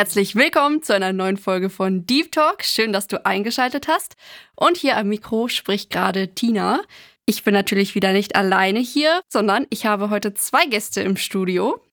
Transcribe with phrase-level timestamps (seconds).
[0.00, 2.64] Herzlich willkommen zu einer neuen Folge von Deep Talk.
[2.64, 4.16] Schön, dass du eingeschaltet hast.
[4.56, 6.80] Und hier am Mikro spricht gerade Tina.
[7.26, 11.84] Ich bin natürlich wieder nicht alleine hier, sondern ich habe heute zwei Gäste im Studio.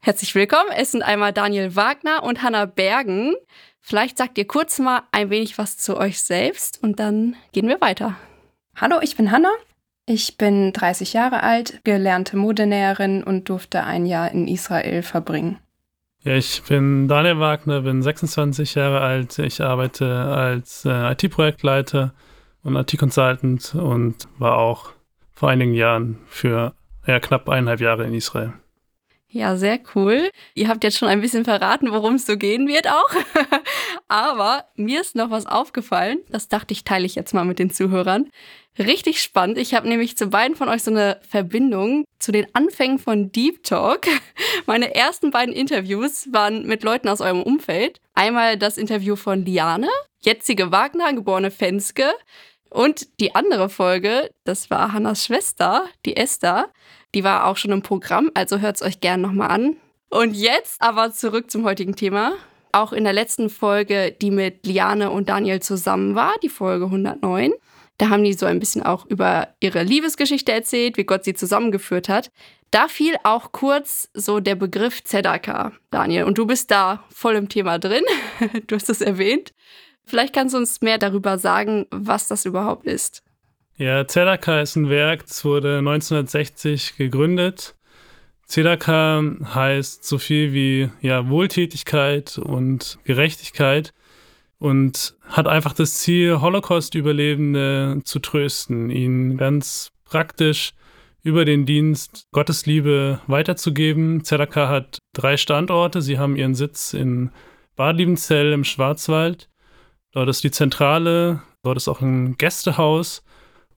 [0.00, 0.68] Herzlich willkommen.
[0.76, 3.34] Es sind einmal Daniel Wagner und Hanna Bergen.
[3.80, 7.80] Vielleicht sagt ihr kurz mal ein wenig was zu euch selbst und dann gehen wir
[7.80, 8.14] weiter.
[8.76, 9.52] Hallo, ich bin Hanna.
[10.04, 15.58] Ich bin 30 Jahre alt, gelernte Modenäherin und durfte ein Jahr in Israel verbringen.
[16.28, 19.38] Ja, ich bin Daniel Wagner, bin 26 Jahre alt.
[19.38, 22.12] Ich arbeite als äh, IT-Projektleiter
[22.62, 24.90] und IT-Consultant und war auch
[25.32, 26.74] vor einigen Jahren für
[27.06, 28.52] ja, knapp eineinhalb Jahre in Israel.
[29.30, 30.30] Ja, sehr cool.
[30.54, 33.10] Ihr habt jetzt schon ein bisschen verraten, worum es so gehen wird auch.
[34.08, 36.20] Aber mir ist noch was aufgefallen.
[36.30, 38.30] Das dachte ich, teile ich jetzt mal mit den Zuhörern.
[38.78, 39.58] Richtig spannend.
[39.58, 43.64] Ich habe nämlich zu beiden von euch so eine Verbindung zu den Anfängen von Deep
[43.64, 44.06] Talk.
[44.66, 47.98] Meine ersten beiden Interviews waren mit Leuten aus eurem Umfeld.
[48.14, 49.88] Einmal das Interview von Liane,
[50.20, 52.04] jetzige Wagner, geborene Fenske.
[52.70, 56.68] Und die andere Folge, das war Hannas Schwester, die Esther.
[57.14, 59.76] Die war auch schon im Programm, also hört es euch gerne nochmal an.
[60.10, 62.34] Und jetzt aber zurück zum heutigen Thema.
[62.72, 67.52] Auch in der letzten Folge, die mit Liane und Daniel zusammen war, die Folge 109,
[67.98, 72.08] da haben die so ein bisschen auch über ihre Liebesgeschichte erzählt, wie Gott sie zusammengeführt
[72.08, 72.30] hat.
[72.70, 76.24] Da fiel auch kurz so der Begriff Zedaka, Daniel.
[76.24, 78.04] Und du bist da voll im Thema drin.
[78.66, 79.52] Du hast es erwähnt.
[80.08, 83.22] Vielleicht kannst du uns mehr darüber sagen, was das überhaupt ist.
[83.76, 87.76] Ja, Zedaka ist ein Werk, das wurde 1960 gegründet.
[88.46, 89.22] Zedaka
[89.54, 93.92] heißt so viel wie ja, Wohltätigkeit und Gerechtigkeit
[94.58, 100.72] und hat einfach das Ziel, Holocaust-Überlebende zu trösten, ihnen ganz praktisch
[101.22, 104.24] über den Dienst Gottes Liebe weiterzugeben.
[104.24, 106.00] Zedaka hat drei Standorte.
[106.00, 107.30] Sie haben ihren Sitz in
[107.76, 109.48] Bad Liebenzell im Schwarzwald.
[110.12, 113.22] Dort ist die Zentrale, dort ist auch ein Gästehaus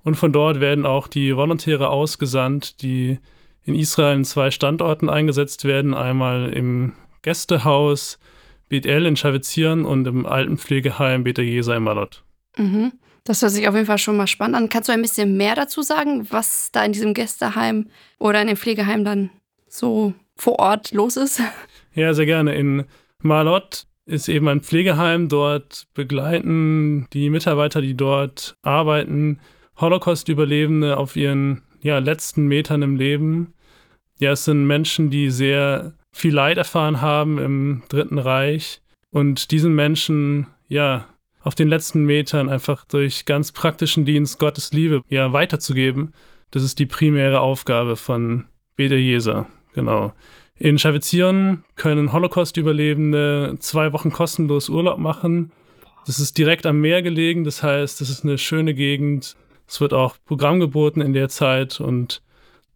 [0.03, 3.19] und von dort werden auch die Volontäre ausgesandt, die
[3.63, 5.93] in Israel in zwei Standorten eingesetzt werden.
[5.93, 8.17] Einmal im Gästehaus
[8.69, 12.23] Bet El in Schavizieren und im Altenpflegeheim Beta Jesa in Malot.
[12.57, 12.93] Mhm.
[13.23, 14.69] Das hört sich auf jeden Fall schon mal spannend an.
[14.69, 18.57] Kannst du ein bisschen mehr dazu sagen, was da in diesem Gästeheim oder in dem
[18.57, 19.29] Pflegeheim dann
[19.67, 21.41] so vor Ort los ist?
[21.93, 22.55] Ja, sehr gerne.
[22.55, 22.85] In
[23.19, 25.29] Malot ist eben ein Pflegeheim.
[25.29, 29.39] Dort begleiten die Mitarbeiter, die dort arbeiten,
[29.77, 33.53] Holocaust-Überlebende auf ihren ja, letzten Metern im Leben.
[34.19, 39.73] Ja, es sind Menschen, die sehr viel Leid erfahren haben im Dritten Reich und diesen
[39.73, 41.07] Menschen, ja,
[41.41, 46.13] auf den letzten Metern einfach durch ganz praktischen Dienst Gottes Liebe ja weiterzugeben.
[46.51, 48.45] Das ist die primäre Aufgabe von
[48.75, 50.13] Bede Jeser, genau.
[50.61, 55.51] In Schavizieren können Holocaust-Überlebende zwei Wochen kostenlos Urlaub machen.
[56.05, 59.35] Das ist direkt am Meer gelegen, das heißt, das ist eine schöne Gegend.
[59.67, 62.21] Es wird auch Programm geboten in der Zeit und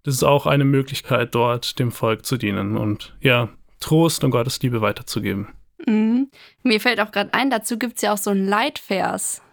[0.02, 4.60] das ist auch eine Möglichkeit, dort dem Volk zu dienen und ja, Trost und Gottes
[4.64, 5.50] Liebe weiterzugeben.
[5.86, 6.32] Mhm.
[6.64, 9.44] Mir fällt auch gerade ein, dazu gibt es ja auch so einen Leitvers.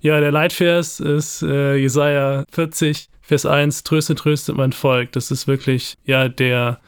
[0.00, 5.10] Ja, der Leitvers ist äh, Jesaja 40, Vers 1, tröstet, tröstet mein Volk.
[5.10, 6.78] Das ist wirklich ja der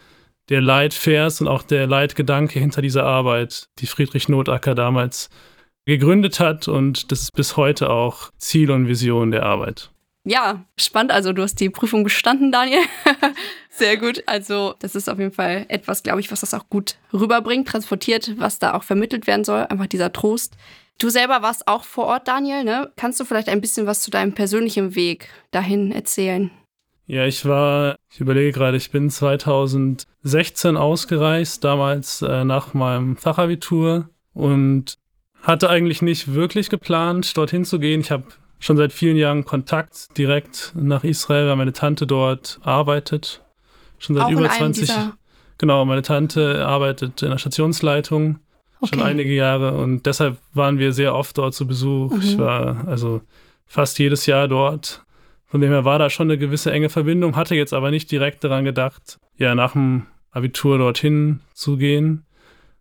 [0.53, 5.31] der Leitvers und auch der Leitgedanke hinter dieser Arbeit, die Friedrich Notacker damals
[5.87, 9.91] gegründet hat und das ist bis heute auch Ziel und Vision der Arbeit.
[10.25, 11.11] Ja, spannend.
[11.11, 12.83] Also du hast die Prüfung bestanden, Daniel.
[13.71, 14.23] Sehr gut.
[14.27, 18.39] Also das ist auf jeden Fall etwas, glaube ich, was das auch gut rüberbringt, transportiert,
[18.39, 19.63] was da auch vermittelt werden soll.
[19.65, 20.57] Einfach dieser Trost.
[20.98, 22.63] Du selber warst auch vor Ort, Daniel.
[22.63, 22.93] Ne?
[22.95, 26.53] Kannst du vielleicht ein bisschen was zu deinem persönlichen Weg dahin erzählen?
[27.07, 34.09] Ja, ich war, ich überlege gerade, ich bin 2016 ausgereist, damals äh, nach meinem Fachabitur
[34.34, 34.97] und
[35.43, 38.01] hatte eigentlich nicht wirklich geplant, dorthin zu gehen.
[38.01, 38.25] Ich habe
[38.60, 43.43] schon seit vielen Jahren Kontakt direkt nach Israel, weil meine Tante dort arbeitet.
[43.98, 45.15] Schon seit Auch über 20 Jahren.
[45.59, 48.39] Genau, meine Tante arbeitet in der Stationsleitung
[48.81, 48.97] okay.
[48.97, 52.13] schon einige Jahre und deshalb waren wir sehr oft dort zu Besuch.
[52.13, 52.21] Mhm.
[52.22, 53.21] Ich war also
[53.66, 55.05] fast jedes Jahr dort
[55.53, 58.43] von dem her war da schon eine gewisse enge Verbindung, hatte jetzt aber nicht direkt
[58.43, 62.25] daran gedacht, ja, nach dem Abitur dorthin zu gehen.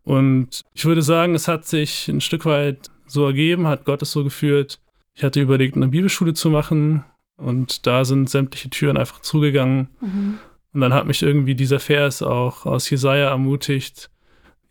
[0.03, 4.13] Und ich würde sagen, es hat sich ein Stück weit so ergeben, hat Gott es
[4.13, 4.79] so geführt,
[5.15, 7.03] Ich hatte überlegt, eine Bibelschule zu machen
[7.35, 9.89] und da sind sämtliche Türen einfach zugegangen.
[9.99, 10.37] Mhm.
[10.73, 14.09] Und dann hat mich irgendwie dieser Vers auch aus Jesaja ermutigt,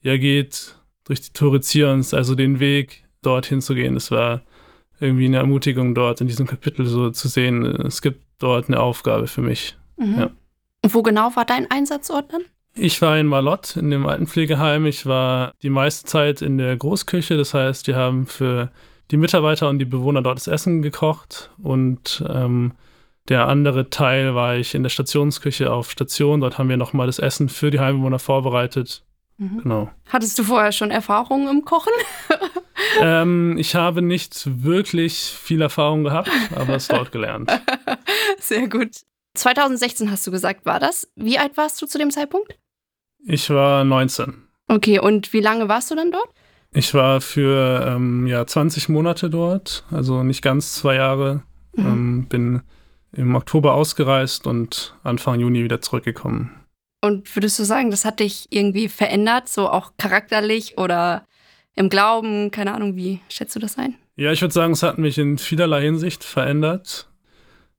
[0.00, 0.74] ja, geht
[1.04, 3.92] durch die Tore Zions, also den Weg dorthin zu gehen.
[3.92, 4.40] Das war
[5.00, 9.26] irgendwie eine Ermutigung dort in diesem Kapitel so zu sehen, es gibt dort eine Aufgabe
[9.26, 9.76] für mich.
[9.96, 10.18] Mhm.
[10.18, 10.30] Ja.
[10.82, 12.42] Und wo genau war dein Einsatzort dann?
[12.74, 14.86] Ich war in Malott in dem Altenpflegeheim.
[14.86, 17.36] Ich war die meiste Zeit in der Großküche.
[17.36, 18.70] Das heißt, wir haben für
[19.10, 21.50] die Mitarbeiter und die Bewohner dort das Essen gekocht.
[21.58, 22.72] Und ähm,
[23.28, 26.40] der andere Teil war ich in der Stationsküche auf Station.
[26.40, 29.02] Dort haben wir nochmal das Essen für die Heimbewohner vorbereitet.
[29.38, 29.62] Mhm.
[29.62, 29.90] Genau.
[30.08, 31.92] Hattest du vorher schon Erfahrungen im Kochen?
[33.00, 37.50] ähm, ich habe nicht wirklich viel Erfahrung gehabt, aber es dort gelernt.
[38.38, 38.90] Sehr gut.
[39.34, 41.10] 2016 hast du gesagt, war das?
[41.14, 42.58] Wie alt warst du zu dem Zeitpunkt?
[43.24, 44.42] Ich war 19.
[44.68, 46.28] Okay, und wie lange warst du dann dort?
[46.72, 51.42] Ich war für ähm, ja, 20 Monate dort, also nicht ganz zwei Jahre.
[51.74, 51.86] Mhm.
[51.86, 52.62] Ähm, bin
[53.12, 56.54] im Oktober ausgereist und Anfang Juni wieder zurückgekommen.
[57.02, 61.26] Und würdest du sagen, das hat dich irgendwie verändert, so auch charakterlich oder
[61.74, 62.50] im Glauben?
[62.50, 63.94] Keine Ahnung, wie schätzt du das ein?
[64.16, 67.08] Ja, ich würde sagen, es hat mich in vielerlei Hinsicht verändert.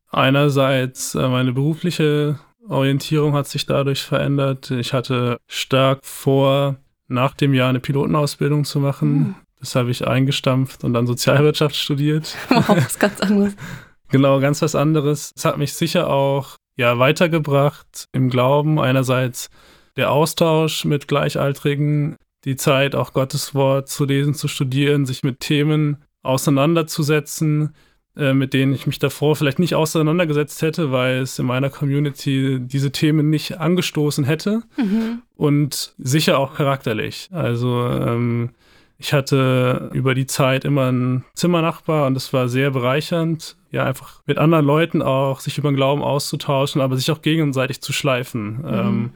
[0.10, 4.72] Einerseits äh, meine berufliche Orientierung hat sich dadurch verändert.
[4.72, 6.78] Ich hatte stark vor,
[7.08, 9.14] nach dem Jahr eine Pilotenausbildung zu machen.
[9.14, 9.36] Mhm.
[9.60, 12.36] Das habe ich eingestampft und dann Sozialwirtschaft studiert.
[12.50, 13.56] Wow, was ganz anderes.
[14.10, 15.32] Genau, ganz was anderes.
[15.38, 18.78] Es hat mich sicher auch ja, weitergebracht im Glauben.
[18.78, 19.50] Einerseits
[19.96, 25.40] der Austausch mit Gleichaltrigen, die Zeit, auch Gottes Wort zu lesen, zu studieren, sich mit
[25.40, 27.76] Themen auseinanderzusetzen,
[28.18, 32.60] äh, mit denen ich mich davor vielleicht nicht auseinandergesetzt hätte, weil es in meiner Community
[32.60, 34.64] diese Themen nicht angestoßen hätte.
[34.78, 35.22] Mhm.
[35.36, 37.30] Und sicher auch charakterlich.
[37.32, 38.50] Also ähm,
[38.98, 44.22] ich hatte über die Zeit immer einen Zimmernachbar und es war sehr bereichernd, ja, einfach
[44.28, 48.58] mit anderen Leuten auch sich über den Glauben auszutauschen, aber sich auch gegenseitig zu schleifen.
[48.58, 48.68] Mhm.
[48.68, 49.10] Ähm,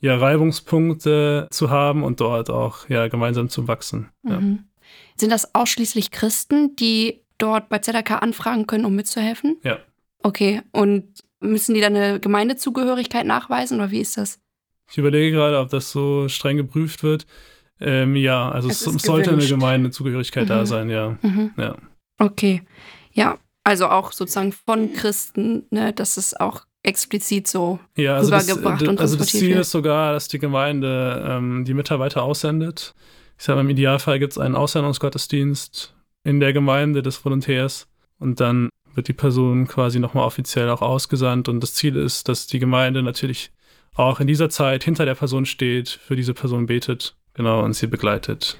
[0.00, 4.08] ja, Reibungspunkte zu haben und dort auch ja gemeinsam zu wachsen.
[4.22, 4.40] Ja.
[4.40, 4.64] Mhm.
[5.16, 9.58] Sind das ausschließlich Christen, die dort bei ZDK anfragen können, um mitzuhelfen?
[9.62, 9.78] Ja.
[10.22, 11.04] Okay, und
[11.40, 14.38] müssen die dann eine Gemeindezugehörigkeit nachweisen oder wie ist das?
[14.90, 17.26] Ich überlege gerade, ob das so streng geprüft wird.
[17.80, 19.50] Ähm, ja, also Es es, sollte eine gewünscht.
[19.50, 20.66] Gemeindezugehörigkeit da Mhm.
[20.66, 21.18] sein, ja.
[21.22, 21.52] Mhm.
[21.56, 21.76] ja.
[22.18, 22.62] Okay,
[23.12, 27.78] ja, also auch sozusagen von Christen, ne, dass es auch explizit so.
[27.96, 31.64] Ja, also das, rübergebracht d- und also das Ziel ist sogar, dass die Gemeinde ähm,
[31.64, 32.94] die Mitarbeiter aussendet.
[33.38, 35.94] Ich sage im Idealfall gibt es einen Aussendungsgottesdienst
[36.24, 37.86] in der Gemeinde des Volontärs
[38.18, 42.46] und dann wird die Person quasi nochmal offiziell auch ausgesandt und das Ziel ist, dass
[42.46, 43.50] die Gemeinde natürlich
[43.94, 47.86] auch in dieser Zeit hinter der Person steht, für diese Person betet, genau, und sie
[47.86, 48.58] begleitet.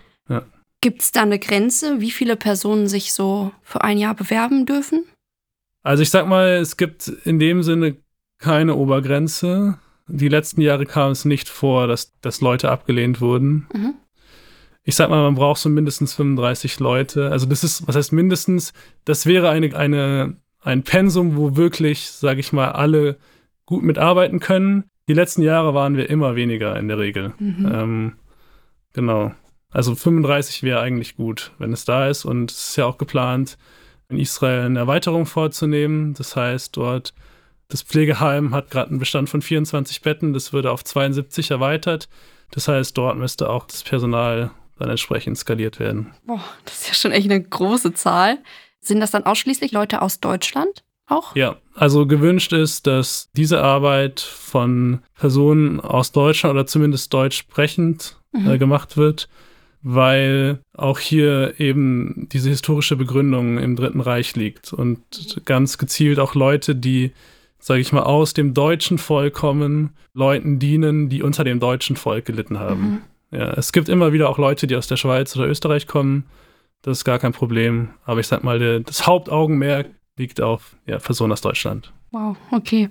[0.81, 5.05] Gibt es da eine Grenze, wie viele Personen sich so für ein Jahr bewerben dürfen?
[5.82, 7.96] Also ich sag mal, es gibt in dem Sinne
[8.40, 9.78] keine Obergrenze.
[10.08, 13.69] Die letzten Jahre kam es nicht vor, dass, dass Leute abgelehnt wurden.
[13.72, 13.94] Mhm.
[14.82, 17.31] Ich sag mal, man braucht so mindestens 35 Leute.
[17.31, 18.72] Also das ist, was heißt mindestens?
[19.04, 23.19] Das wäre eine, eine, ein Pensum, wo wirklich, sage ich mal, alle
[23.66, 24.84] gut mitarbeiten können.
[25.06, 27.34] Die letzten Jahre waren wir immer weniger in der Regel.
[27.38, 27.70] Mhm.
[27.72, 28.12] Ähm,
[28.94, 29.32] genau.
[29.70, 32.24] Also 35 wäre eigentlich gut, wenn es da ist.
[32.24, 33.58] Und es ist ja auch geplant,
[34.08, 36.15] in Israel eine Erweiterung vorzunehmen.
[36.15, 37.15] Das heißt, dort
[37.70, 40.32] das Pflegeheim hat gerade einen Bestand von 24 Betten.
[40.32, 42.08] Das würde auf 72 erweitert.
[42.50, 46.15] Das heißt, dort müsste auch das Personal dann entsprechend skaliert werden.
[46.27, 48.39] Boah, das ist ja schon echt eine große Zahl.
[48.81, 51.36] Sind das dann ausschließlich Leute aus Deutschland auch?
[51.36, 58.17] Ja, also gewünscht ist, dass diese Arbeit von Personen aus Deutschland oder zumindest deutsch sprechend
[58.32, 58.48] Mhm.
[58.48, 59.29] äh, gemacht wird,
[59.82, 65.00] weil auch hier eben diese historische Begründung im Dritten Reich liegt und
[65.44, 67.12] ganz gezielt auch Leute, die,
[67.60, 72.24] sage ich mal, aus dem deutschen Volk kommen, Leuten dienen, die unter dem deutschen Volk
[72.24, 72.81] gelitten haben.
[72.81, 73.38] Mhm.
[73.38, 76.24] Ja, es gibt immer wieder auch Leute, die aus der Schweiz oder Österreich kommen.
[76.82, 77.90] Das ist gar kein Problem.
[78.05, 79.86] Aber ich sag mal, der, das Hauptaugenmerk
[80.17, 81.93] liegt auf ja, Personen aus Deutschland.
[82.10, 82.90] Wow, okay.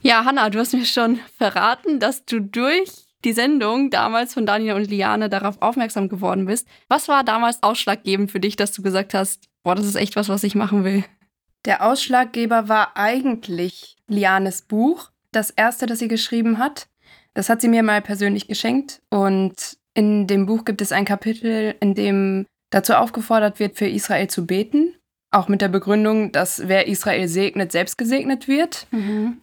[0.00, 2.90] Ja, Hanna, du hast mir schon verraten, dass du durch
[3.24, 6.68] die Sendung damals von Daniel und Liane darauf aufmerksam geworden bist.
[6.88, 10.28] Was war damals ausschlaggebend für dich, dass du gesagt hast, boah, das ist echt was,
[10.28, 11.04] was ich machen will?
[11.64, 16.88] Der Ausschlaggeber war eigentlich Lianes Buch, das erste, das sie geschrieben hat.
[17.32, 21.74] Das hat sie mir mal persönlich geschenkt und in dem Buch gibt es ein Kapitel,
[21.80, 24.94] in dem dazu aufgefordert wird, für Israel zu beten.
[25.30, 28.86] Auch mit der Begründung, dass wer Israel segnet, selbst gesegnet wird.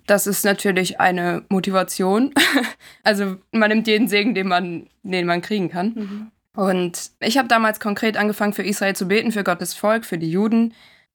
[0.07, 2.33] Das ist natürlich eine Motivation.
[3.03, 5.93] also man nimmt jeden Segen, den man, den man kriegen kann.
[6.55, 10.31] Und ich habe damals konkret angefangen, für Israel zu beten, für Gottes Volk, für die
[10.31, 10.73] Juden.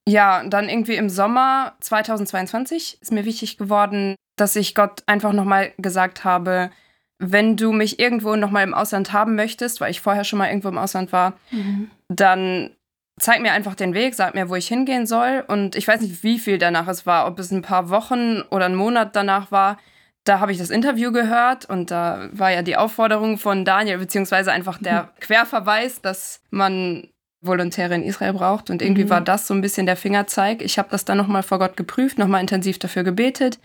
[0.08, 5.72] Ja, dann irgendwie im Sommer 2022 ist mir wichtig geworden, dass ich Gott einfach nochmal
[5.78, 6.70] gesagt habe,
[7.18, 10.68] wenn du mich irgendwo nochmal im Ausland haben möchtest, weil ich vorher schon mal irgendwo
[10.68, 11.90] im Ausland war, mhm.
[12.08, 12.70] dann
[13.18, 15.42] zeig mir einfach den Weg, sag mir, wo ich hingehen soll.
[15.48, 18.66] Und ich weiß nicht, wie viel danach es war, ob es ein paar Wochen oder
[18.66, 19.78] ein Monat danach war.
[20.24, 24.52] Da habe ich das Interview gehört und da war ja die Aufforderung von Daniel, beziehungsweise
[24.52, 25.08] einfach der mhm.
[25.20, 27.08] Querverweis, dass man
[27.40, 28.70] Volontäre in Israel braucht.
[28.70, 29.10] Und irgendwie mhm.
[29.10, 30.62] war das so ein bisschen der Fingerzeig.
[30.62, 33.58] Ich habe das dann nochmal vor Gott geprüft, nochmal intensiv dafür gebetet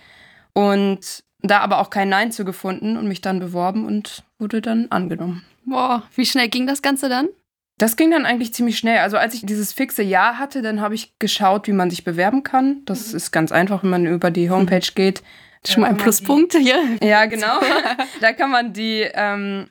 [0.53, 4.87] und da aber auch kein Nein zu gefunden und mich dann beworben und wurde dann
[4.89, 5.43] angenommen.
[5.65, 7.29] Boah, wie schnell ging das Ganze dann?
[7.77, 8.99] Das ging dann eigentlich ziemlich schnell.
[8.99, 12.43] Also als ich dieses fixe Ja hatte, dann habe ich geschaut, wie man sich bewerben
[12.43, 12.83] kann.
[12.85, 13.17] Das mhm.
[13.17, 15.23] ist ganz einfach, wenn man über die Homepage geht.
[15.65, 16.79] Schon mal ein Pluspunkt hier.
[17.03, 17.59] Ja, genau.
[18.21, 19.67] da kann man die ähm,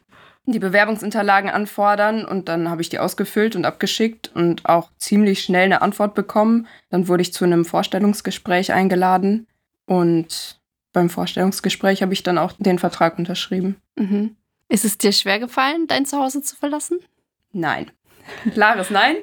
[0.47, 5.65] die Bewerbungsunterlagen anfordern und dann habe ich die ausgefüllt und abgeschickt und auch ziemlich schnell
[5.65, 6.67] eine Antwort bekommen.
[6.89, 9.47] Dann wurde ich zu einem Vorstellungsgespräch eingeladen
[9.87, 10.61] und
[10.93, 13.77] beim Vorstellungsgespräch habe ich dann auch den Vertrag unterschrieben.
[13.97, 14.37] Mhm.
[14.69, 16.99] Ist es dir schwer gefallen, dein Zuhause zu verlassen?
[17.53, 17.91] Nein.
[18.53, 19.17] Klares Nein.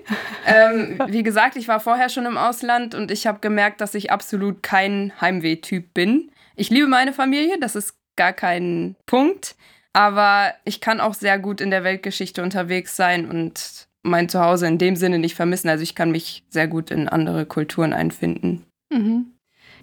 [0.45, 4.11] ähm, wie gesagt, ich war vorher schon im Ausland und ich habe gemerkt, dass ich
[4.11, 6.31] absolut kein Heimweh-Typ bin.
[6.55, 9.55] Ich liebe meine Familie, das ist gar kein Punkt.
[9.97, 14.77] Aber ich kann auch sehr gut in der Weltgeschichte unterwegs sein und mein Zuhause in
[14.77, 15.69] dem Sinne nicht vermissen.
[15.69, 18.63] Also ich kann mich sehr gut in andere Kulturen einfinden.
[18.91, 19.31] Mhm.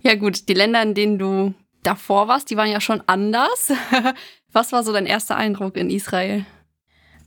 [0.03, 1.53] Ja gut, die Länder, in denen du
[1.83, 3.73] davor warst, die waren ja schon anders.
[4.53, 6.47] Was war so dein erster Eindruck in Israel?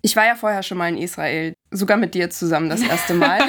[0.01, 3.41] Ich war ja vorher schon mal in Israel, sogar mit dir zusammen das erste Mal.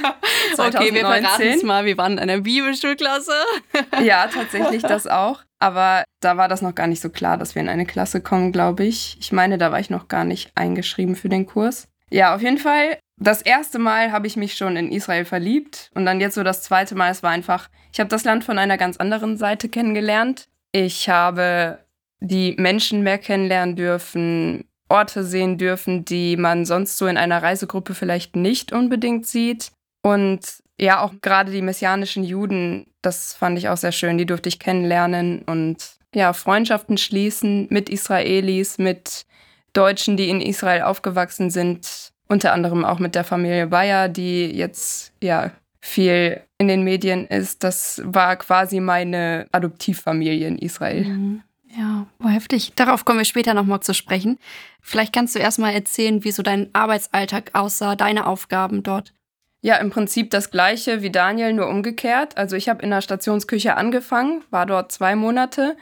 [0.58, 3.32] okay, wir verraten es mal, wir waren in einer Bibelschulklasse.
[4.02, 5.42] ja, tatsächlich das auch.
[5.58, 8.52] Aber da war das noch gar nicht so klar, dass wir in eine Klasse kommen,
[8.52, 9.16] glaube ich.
[9.20, 11.88] Ich meine, da war ich noch gar nicht eingeschrieben für den Kurs.
[12.10, 12.98] Ja, auf jeden Fall.
[13.20, 16.62] Das erste Mal habe ich mich schon in Israel verliebt und dann jetzt so das
[16.62, 17.10] zweite Mal.
[17.10, 20.48] Es war einfach, ich habe das Land von einer ganz anderen Seite kennengelernt.
[20.70, 21.80] Ich habe
[22.20, 27.94] die Menschen mehr kennenlernen dürfen, Orte sehen dürfen, die man sonst so in einer Reisegruppe
[27.94, 29.72] vielleicht nicht unbedingt sieht.
[30.02, 30.40] Und
[30.78, 34.18] ja, auch gerade die messianischen Juden, das fand ich auch sehr schön.
[34.18, 39.26] Die durfte ich kennenlernen und ja, Freundschaften schließen mit Israelis, mit
[39.72, 42.12] Deutschen, die in Israel aufgewachsen sind.
[42.28, 45.50] Unter anderem auch mit der Familie Bayer, die jetzt ja
[45.80, 47.64] viel in den Medien ist.
[47.64, 51.04] Das war quasi meine Adoptivfamilie in Israel.
[51.04, 51.42] Mhm.
[51.76, 52.72] Ja, war heftig.
[52.76, 54.38] Darauf kommen wir später nochmal zu sprechen.
[54.80, 59.12] Vielleicht kannst du erstmal erzählen, wie so dein Arbeitsalltag aussah, deine Aufgaben dort.
[59.60, 62.36] Ja, im Prinzip das gleiche wie Daniel, nur umgekehrt.
[62.36, 65.76] Also ich habe in der Stationsküche angefangen, war dort zwei Monate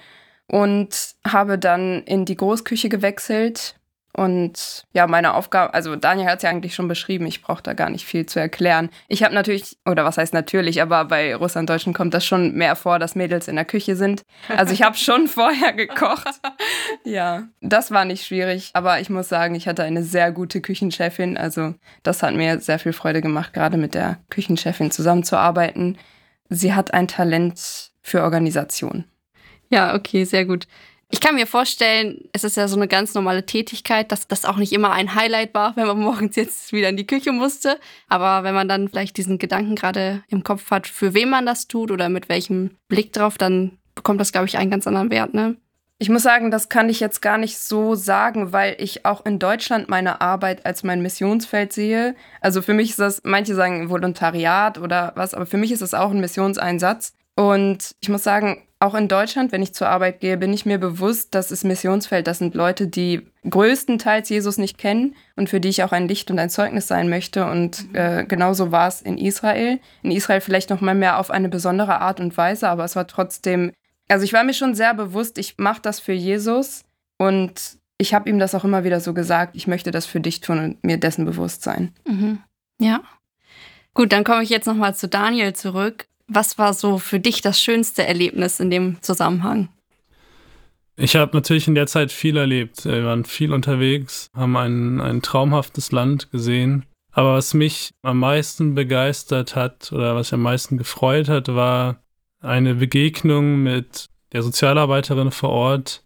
[0.47, 3.77] und habe dann in die Großküche gewechselt
[4.17, 7.75] und ja, meine Aufgabe, also Daniel hat es ja eigentlich schon beschrieben, ich brauche da
[7.75, 8.89] gar nicht viel zu erklären.
[9.09, 12.99] Ich habe natürlich, oder was heißt natürlich, aber bei Russlanddeutschen kommt das schon mehr vor,
[12.99, 14.23] dass Mädels in der Küche sind.
[14.49, 16.41] Also ich habe schon vorher gekocht.
[17.07, 21.37] Ja, das war nicht schwierig, aber ich muss sagen, ich hatte eine sehr gute Küchenchefin.
[21.37, 25.99] Also das hat mir sehr viel Freude gemacht, gerade mit der Küchenchefin zusammenzuarbeiten.
[26.49, 29.05] Sie hat ein Talent für Organisation.
[29.71, 30.67] Ja, okay, sehr gut.
[31.09, 34.57] Ich kann mir vorstellen, es ist ja so eine ganz normale Tätigkeit, dass das auch
[34.57, 37.79] nicht immer ein Highlight war, wenn man morgens jetzt wieder in die Küche musste.
[38.09, 41.69] Aber wenn man dann vielleicht diesen Gedanken gerade im Kopf hat, für wen man das
[41.69, 45.35] tut oder mit welchem Blick drauf, dann bekommt das, glaube ich, einen ganz anderen Wert,
[45.35, 45.57] ne?
[45.99, 49.39] Ich muss sagen, das kann ich jetzt gar nicht so sagen, weil ich auch in
[49.39, 52.15] Deutschland meine Arbeit als mein Missionsfeld sehe.
[52.43, 55.95] Also für mich ist das, manche sagen Volontariat oder was, aber für mich ist das
[55.95, 57.15] auch ein Missionseinsatz.
[57.35, 60.79] Und ich muss sagen, auch in Deutschland, wenn ich zur Arbeit gehe, bin ich mir
[60.79, 65.71] bewusst, dass es Missionsfeld, das sind Leute, die größtenteils Jesus nicht kennen und für die
[65.71, 67.47] ich auch ein Licht und ein Zeugnis sein möchte.
[67.47, 67.95] Und mhm.
[67.95, 69.81] äh, genauso war es in Israel.
[70.03, 73.07] In Israel vielleicht noch mal mehr auf eine besondere Art und Weise, aber es war
[73.07, 73.73] trotzdem,
[74.09, 76.85] also ich war mir schon sehr bewusst, ich mache das für Jesus
[77.19, 80.41] und ich habe ihm das auch immer wieder so gesagt, ich möchte das für dich
[80.41, 81.93] tun und mir dessen bewusst sein.
[82.07, 82.39] Mhm.
[82.81, 83.03] Ja.
[83.95, 86.07] Gut, dann komme ich jetzt noch mal zu Daniel zurück.
[86.29, 89.69] Was war so für dich das schönste Erlebnis in dem Zusammenhang?
[90.97, 92.85] Ich habe natürlich in der Zeit viel erlebt.
[92.85, 96.85] Wir waren viel unterwegs, haben ein, ein traumhaftes Land gesehen.
[97.13, 102.03] Aber was mich am meisten begeistert hat oder was mich am meisten gefreut hat, war
[102.47, 106.03] eine Begegnung mit der Sozialarbeiterin vor Ort,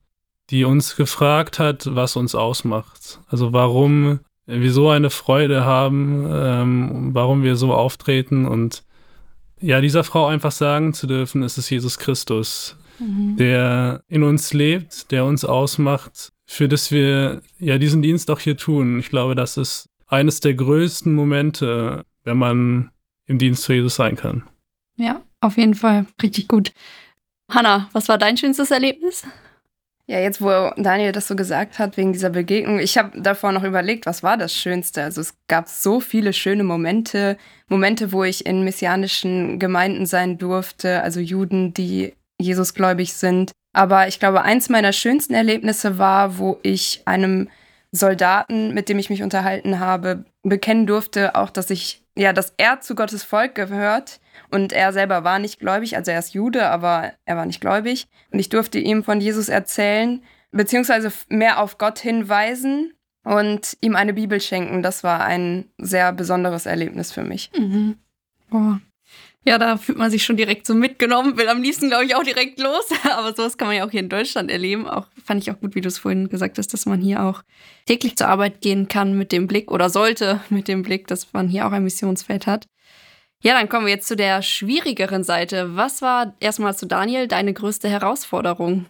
[0.50, 3.20] die uns gefragt hat, was uns ausmacht.
[3.28, 8.82] Also warum wir so eine Freude haben, ähm, warum wir so auftreten und
[9.61, 13.37] ja, dieser Frau einfach sagen zu dürfen, es ist Jesus Christus, mhm.
[13.37, 18.56] der in uns lebt, der uns ausmacht, für das wir ja diesen Dienst auch hier
[18.56, 18.99] tun.
[18.99, 22.90] Ich glaube, das ist eines der größten Momente, wenn man
[23.26, 24.44] im Dienst für Jesus sein kann.
[24.97, 26.06] Ja, auf jeden Fall.
[26.23, 26.73] Richtig gut.
[27.50, 29.25] Hanna, was war dein schönstes Erlebnis?
[30.06, 33.62] Ja, jetzt wo Daniel das so gesagt hat wegen dieser Begegnung, ich habe davor noch
[33.62, 35.04] überlegt, was war das Schönste?
[35.04, 37.37] Also es gab so viele schöne Momente,
[37.68, 43.52] Momente, wo ich in messianischen Gemeinden sein durfte, also Juden, die Jesusgläubig sind.
[43.73, 47.49] Aber ich glaube, eins meiner schönsten Erlebnisse war, wo ich einem
[47.92, 52.80] Soldaten, mit dem ich mich unterhalten habe, bekennen durfte, auch dass ich, ja, dass er
[52.80, 54.18] zu Gottes Volk gehört
[54.50, 58.07] und er selber war nicht gläubig, also er ist Jude, aber er war nicht gläubig.
[58.30, 62.92] Und ich durfte ihm von Jesus erzählen, beziehungsweise mehr auf Gott hinweisen
[63.25, 64.83] und ihm eine Bibel schenken.
[64.83, 67.50] Das war ein sehr besonderes Erlebnis für mich.
[67.57, 67.97] Mhm.
[68.50, 68.75] Oh.
[69.42, 72.23] Ja, da fühlt man sich schon direkt so mitgenommen, will am liebsten, glaube ich, auch
[72.23, 72.90] direkt los.
[73.11, 74.87] Aber sowas kann man ja auch hier in Deutschland erleben.
[74.87, 77.42] Auch fand ich auch gut, wie du es vorhin gesagt hast, dass man hier auch
[77.87, 81.49] täglich zur Arbeit gehen kann mit dem Blick oder sollte mit dem Blick, dass man
[81.49, 82.66] hier auch ein Missionsfeld hat.
[83.42, 85.75] Ja, dann kommen wir jetzt zu der schwierigeren Seite.
[85.75, 88.87] Was war erstmal zu Daniel deine größte Herausforderung?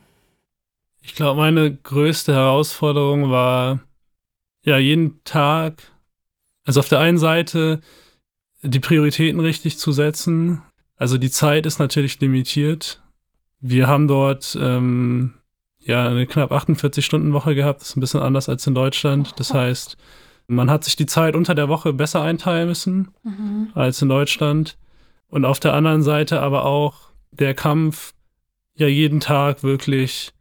[1.03, 3.81] Ich glaube, meine größte Herausforderung war
[4.65, 5.83] ja jeden Tag,
[6.65, 7.81] also auf der einen Seite
[8.63, 10.63] die Prioritäten richtig zu setzen.
[10.97, 13.01] Also die Zeit ist natürlich limitiert.
[13.61, 15.35] Wir haben dort ähm,
[15.79, 17.81] ja eine knapp 48 Stunden Woche gehabt.
[17.81, 19.39] Das ist ein bisschen anders als in Deutschland.
[19.39, 19.97] Das heißt,
[20.51, 23.69] man hat sich die Zeit unter der Woche besser einteilen müssen mhm.
[23.75, 24.77] als in Deutschland.
[25.29, 28.15] Und auf der anderen Seite aber auch der Kampf,
[28.75, 30.33] ja jeden Tag wirklich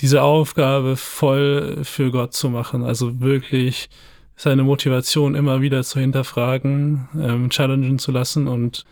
[0.00, 2.82] diese Aufgabe voll für Gott zu machen.
[2.84, 3.88] Also wirklich
[4.36, 8.84] seine Motivation immer wieder zu hinterfragen, ähm, challengen zu lassen und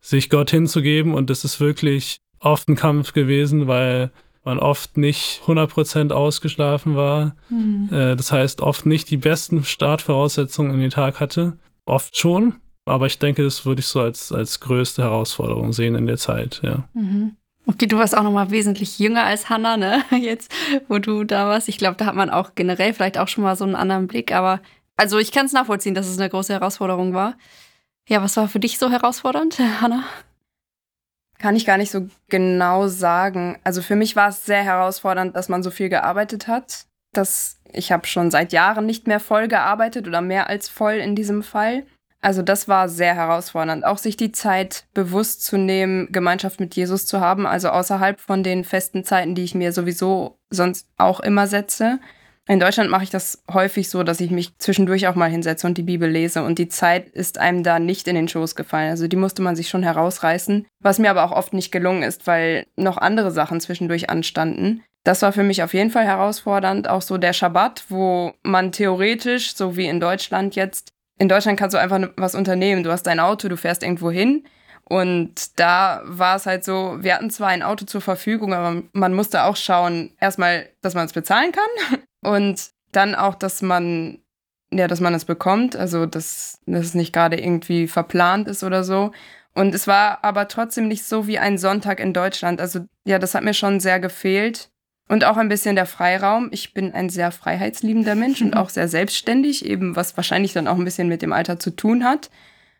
[0.00, 1.14] sich Gott hinzugeben.
[1.14, 4.12] Und das ist wirklich oft ein Kampf gewesen, weil
[4.46, 7.36] man oft nicht 100% ausgeschlafen war.
[7.50, 7.88] Mhm.
[7.92, 11.58] Äh, das heißt, oft nicht die besten Startvoraussetzungen in den Tag hatte.
[11.84, 12.54] Oft schon,
[12.86, 16.60] aber ich denke, das würde ich so als, als größte Herausforderung sehen in der Zeit,
[16.62, 16.88] ja.
[16.94, 17.36] Mhm.
[17.68, 20.04] Okay, du warst auch noch mal wesentlich jünger als Hannah, ne?
[20.20, 20.52] Jetzt,
[20.86, 21.68] wo du da warst.
[21.68, 24.32] Ich glaube, da hat man auch generell vielleicht auch schon mal so einen anderen Blick.
[24.32, 24.60] Aber
[24.96, 27.34] also ich kann es nachvollziehen, dass es eine große Herausforderung war.
[28.08, 30.04] Ja, was war für dich so herausfordernd, Hannah?
[31.38, 33.58] Kann ich gar nicht so genau sagen.
[33.64, 36.86] Also für mich war es sehr herausfordernd, dass man so viel gearbeitet hat.
[37.12, 41.14] Das, ich habe schon seit Jahren nicht mehr voll gearbeitet oder mehr als voll in
[41.14, 41.84] diesem Fall.
[42.20, 43.84] Also das war sehr herausfordernd.
[43.84, 48.42] Auch sich die Zeit bewusst zu nehmen, Gemeinschaft mit Jesus zu haben, also außerhalb von
[48.42, 52.00] den festen Zeiten, die ich mir sowieso sonst auch immer setze.
[52.48, 55.76] In Deutschland mache ich das häufig so, dass ich mich zwischendurch auch mal hinsetze und
[55.76, 58.90] die Bibel lese und die Zeit ist einem da nicht in den Schoß gefallen.
[58.90, 62.28] Also die musste man sich schon herausreißen, was mir aber auch oft nicht gelungen ist,
[62.28, 64.84] weil noch andere Sachen zwischendurch anstanden.
[65.02, 66.88] Das war für mich auf jeden Fall herausfordernd.
[66.88, 71.74] Auch so der Schabbat, wo man theoretisch, so wie in Deutschland jetzt, in Deutschland kannst
[71.74, 72.84] du einfach was unternehmen.
[72.84, 74.44] Du hast dein Auto, du fährst irgendwo hin.
[74.88, 79.14] Und da war es halt so, wir hatten zwar ein Auto zur Verfügung, aber man
[79.14, 84.18] musste auch schauen, erstmal, dass man es bezahlen kann und dann auch, dass man,
[84.72, 88.82] ja, dass man es bekommt, also dass, dass es nicht gerade irgendwie verplant ist oder
[88.82, 89.12] so.
[89.54, 92.60] Und es war aber trotzdem nicht so wie ein Sonntag in Deutschland.
[92.60, 94.70] Also ja, das hat mir schon sehr gefehlt.
[95.08, 96.48] Und auch ein bisschen der Freiraum.
[96.50, 100.76] Ich bin ein sehr freiheitsliebender Mensch und auch sehr selbstständig, eben was wahrscheinlich dann auch
[100.76, 102.30] ein bisschen mit dem Alter zu tun hat.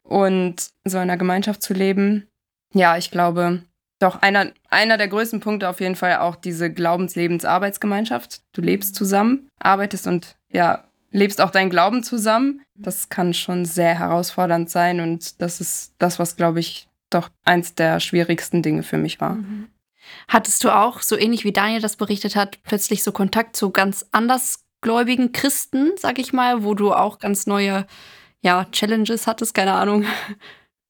[0.02, 2.26] Und so in einer Gemeinschaft zu leben,
[2.72, 3.62] ja, ich glaube,
[3.98, 8.42] doch, einer, einer der größten Punkte auf jeden Fall auch diese Glaubenslebensarbeitsgemeinschaft.
[8.52, 12.62] Du lebst zusammen, arbeitest und ja, lebst auch deinen Glauben zusammen.
[12.74, 17.74] Das kann schon sehr herausfordernd sein und das ist das, was, glaube ich, doch eins
[17.74, 19.34] der schwierigsten Dinge für mich war.
[19.34, 19.68] Mhm.
[20.28, 24.06] Hattest du auch, so ähnlich wie Daniel das berichtet hat, plötzlich so Kontakt zu ganz
[24.12, 27.86] andersgläubigen Christen, sag ich mal, wo du auch ganz neue
[28.40, 30.04] ja, Challenges hattest, keine Ahnung?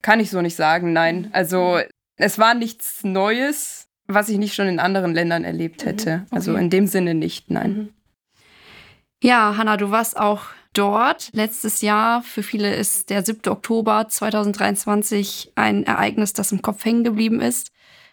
[0.03, 1.31] Kann ich so nicht sagen, nein.
[1.33, 1.81] Also
[2.17, 5.89] es war nichts Neues, was ich nicht schon in anderen Ländern erlebt mhm.
[5.89, 6.11] hätte.
[6.13, 6.37] Also okay.
[6.37, 7.71] Also in dem Sinne nicht, nein.
[7.73, 7.89] Mhm.
[9.23, 11.31] Ja, Hanna, du warst auch dort.
[11.33, 13.51] Letztes Jahr, für viele ist der 7.
[13.51, 17.73] Oktober 2023 ein Ereignis, das im Kopf hängen geblieben ist,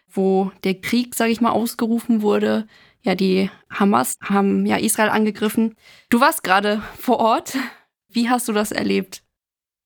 [0.09, 2.67] wo der Krieg, sage ich mal, ausgerufen wurde.
[3.01, 5.75] Ja, die Hamas haben ja Israel angegriffen.
[6.09, 7.57] Du warst gerade vor Ort.
[8.07, 9.22] Wie hast du das erlebt?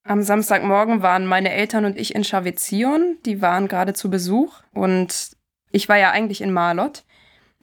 [0.07, 3.17] Am Samstagmorgen waren meine Eltern und ich in Chavizion.
[3.25, 5.31] Die waren gerade zu Besuch und
[5.71, 7.03] ich war ja eigentlich in Marlott.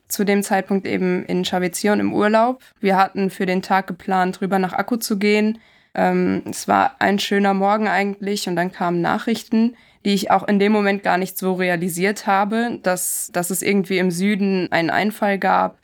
[0.09, 2.62] Zu dem Zeitpunkt eben in Chavizion im Urlaub.
[2.80, 5.59] Wir hatten für den Tag geplant, rüber nach Akku zu gehen.
[5.94, 10.59] Ähm, es war ein schöner Morgen eigentlich und dann kamen Nachrichten, die ich auch in
[10.59, 15.38] dem Moment gar nicht so realisiert habe, dass, dass es irgendwie im Süden einen Einfall
[15.38, 15.78] gab.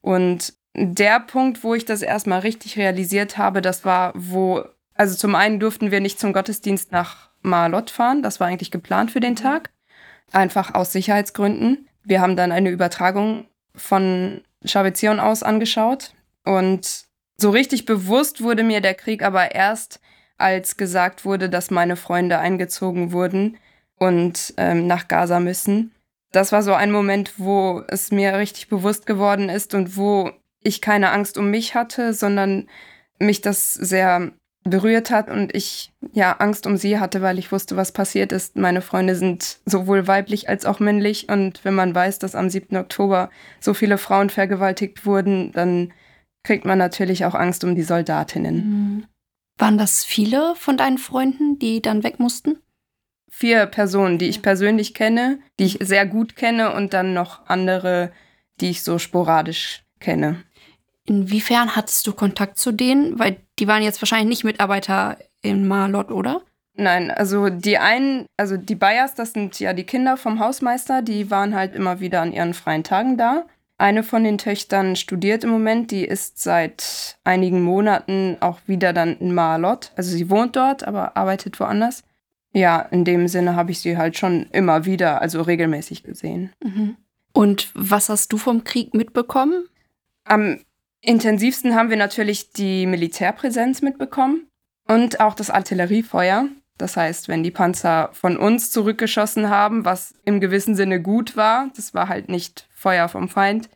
[0.00, 4.64] Und der Punkt, wo ich das erstmal richtig realisiert habe, das war, wo
[5.00, 8.22] also zum einen durften wir nicht zum Gottesdienst nach Marlott fahren.
[8.22, 9.70] Das war eigentlich geplant für den Tag.
[10.30, 11.88] Einfach aus Sicherheitsgründen.
[12.04, 16.12] Wir haben dann eine Übertragung von Schavizion aus angeschaut.
[16.44, 17.06] Und
[17.38, 20.02] so richtig bewusst wurde mir der Krieg aber erst,
[20.36, 23.56] als gesagt wurde, dass meine Freunde eingezogen wurden
[23.96, 25.94] und ähm, nach Gaza müssen.
[26.30, 30.30] Das war so ein Moment, wo es mir richtig bewusst geworden ist und wo
[30.62, 32.68] ich keine Angst um mich hatte, sondern
[33.18, 34.32] mich das sehr
[34.64, 38.56] berührt hat und ich ja Angst um sie hatte, weil ich wusste, was passiert ist.
[38.56, 42.76] Meine Freunde sind sowohl weiblich als auch männlich und wenn man weiß, dass am 7.
[42.76, 45.92] Oktober so viele Frauen vergewaltigt wurden, dann
[46.42, 48.56] kriegt man natürlich auch Angst um die Soldatinnen.
[48.56, 49.06] Mhm.
[49.58, 52.58] Waren das viele von deinen Freunden, die dann weg mussten?
[53.30, 58.10] Vier Personen, die ich persönlich kenne, die ich sehr gut kenne und dann noch andere,
[58.60, 60.42] die ich so sporadisch kenne.
[61.10, 63.18] Inwiefern hattest du Kontakt zu denen?
[63.18, 66.42] Weil die waren jetzt wahrscheinlich nicht Mitarbeiter in Marlot, oder?
[66.74, 71.28] Nein, also die einen, also die Bayers, das sind ja die Kinder vom Hausmeister, die
[71.28, 73.44] waren halt immer wieder an ihren freien Tagen da.
[73.76, 79.16] Eine von den Töchtern studiert im Moment, die ist seit einigen Monaten auch wieder dann
[79.18, 79.90] in Marlot.
[79.96, 82.04] Also sie wohnt dort, aber arbeitet woanders.
[82.52, 86.52] Ja, in dem Sinne habe ich sie halt schon immer wieder, also regelmäßig gesehen.
[86.62, 86.96] Mhm.
[87.32, 89.64] Und was hast du vom Krieg mitbekommen?
[90.24, 90.60] Am
[91.02, 94.46] intensivsten haben wir natürlich die Militärpräsenz mitbekommen
[94.88, 96.48] und auch das Artilleriefeuer.
[96.78, 101.70] Das heißt, wenn die Panzer von uns zurückgeschossen haben, was im gewissen Sinne gut war,
[101.76, 103.68] das war halt nicht Feuer vom Feind.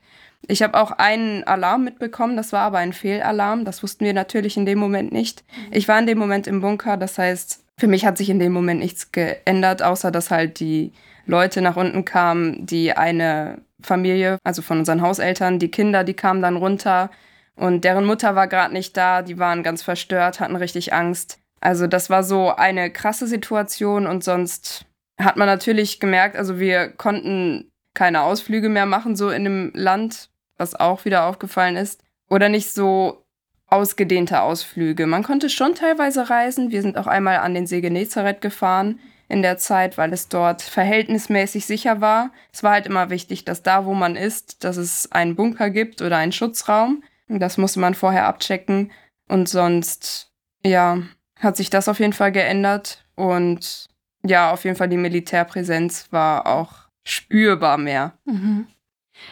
[0.46, 3.64] Ich habe auch einen Alarm mitbekommen, das war aber ein Fehlalarm.
[3.64, 5.44] Das wussten wir natürlich in dem Moment nicht.
[5.70, 8.52] Ich war in dem Moment im Bunker, das heißt, für mich hat sich in dem
[8.52, 10.92] Moment nichts geändert, außer dass halt die
[11.26, 16.42] Leute nach unten kamen, die eine Familie, also von unseren Hauseltern, die Kinder, die kamen
[16.42, 17.10] dann runter
[17.56, 21.38] und deren Mutter war gerade nicht da, die waren ganz verstört, hatten richtig Angst.
[21.60, 24.86] Also das war so eine krasse Situation und sonst
[25.18, 30.30] hat man natürlich gemerkt, also wir konnten keine Ausflüge mehr machen, so in dem Land,
[30.58, 32.02] was auch wieder aufgefallen ist.
[32.28, 33.24] Oder nicht so
[33.68, 35.06] ausgedehnte Ausflüge.
[35.06, 36.70] Man konnte schon teilweise reisen.
[36.70, 38.98] Wir sind auch einmal an den See Genezareth gefahren
[39.34, 42.30] in der Zeit, weil es dort verhältnismäßig sicher war.
[42.52, 46.02] Es war halt immer wichtig, dass da, wo man ist, dass es einen Bunker gibt
[46.02, 47.02] oder einen Schutzraum.
[47.26, 48.92] Das musste man vorher abchecken.
[49.28, 50.30] Und sonst,
[50.64, 50.98] ja,
[51.40, 53.04] hat sich das auf jeden Fall geändert.
[53.16, 53.88] Und
[54.24, 58.12] ja, auf jeden Fall die Militärpräsenz war auch spürbar mehr.
[58.26, 58.68] Mhm.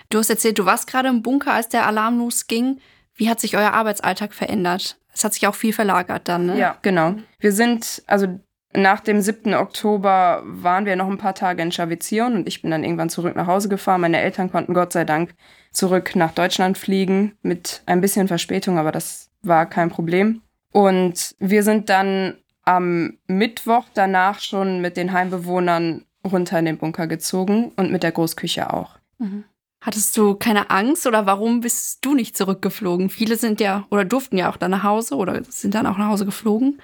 [0.08, 2.80] Du hast erzählt, du warst gerade im Bunker, als der Alarm losging.
[3.14, 4.98] Wie hat sich euer Arbeitsalltag verändert?
[5.14, 6.58] Es hat sich auch viel verlagert dann, ne?
[6.58, 7.14] Ja, genau.
[7.38, 8.40] Wir sind, also
[8.74, 9.54] nach dem 7.
[9.54, 13.36] Oktober waren wir noch ein paar Tage in Schavizion und ich bin dann irgendwann zurück
[13.36, 14.00] nach Hause gefahren.
[14.00, 15.34] Meine Eltern konnten Gott sei Dank
[15.70, 20.42] zurück nach Deutschland fliegen mit ein bisschen Verspätung, aber das war kein Problem.
[20.72, 27.06] Und wir sind dann am Mittwoch danach schon mit den Heimbewohnern runter in den Bunker
[27.06, 28.98] gezogen und mit der Großküche auch.
[29.18, 29.44] Mhm.
[29.80, 33.10] Hattest du keine Angst oder warum bist du nicht zurückgeflogen?
[33.10, 36.06] Viele sind ja oder durften ja auch dann nach Hause oder sind dann auch nach
[36.06, 36.80] Hause geflogen.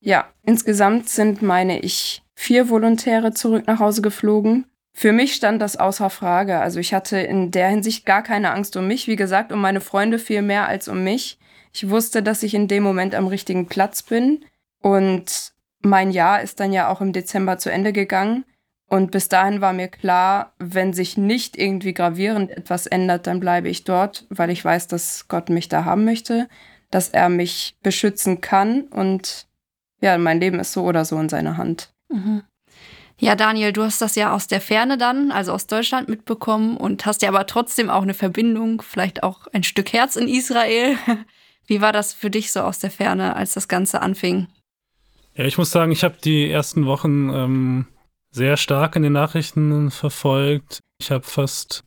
[0.00, 4.66] Ja, insgesamt sind, meine ich, vier Volontäre zurück nach Hause geflogen.
[4.92, 6.60] Für mich stand das außer Frage.
[6.60, 9.06] Also ich hatte in der Hinsicht gar keine Angst um mich.
[9.06, 11.38] Wie gesagt, um meine Freunde viel mehr als um mich.
[11.72, 14.44] Ich wusste, dass ich in dem Moment am richtigen Platz bin.
[14.80, 18.44] Und mein Jahr ist dann ja auch im Dezember zu Ende gegangen.
[18.88, 23.68] Und bis dahin war mir klar, wenn sich nicht irgendwie gravierend etwas ändert, dann bleibe
[23.68, 26.48] ich dort, weil ich weiß, dass Gott mich da haben möchte,
[26.90, 29.47] dass er mich beschützen kann und
[30.00, 31.90] ja, mein Leben ist so oder so in seiner Hand.
[32.08, 32.42] Mhm.
[33.20, 37.04] Ja, Daniel, du hast das ja aus der Ferne dann, also aus Deutschland mitbekommen und
[37.04, 40.96] hast ja aber trotzdem auch eine Verbindung, vielleicht auch ein Stück Herz in Israel.
[41.66, 44.46] Wie war das für dich so aus der Ferne, als das Ganze anfing?
[45.34, 47.86] Ja, ich muss sagen, ich habe die ersten Wochen ähm,
[48.30, 50.80] sehr stark in den Nachrichten verfolgt.
[51.00, 51.84] Ich habe fast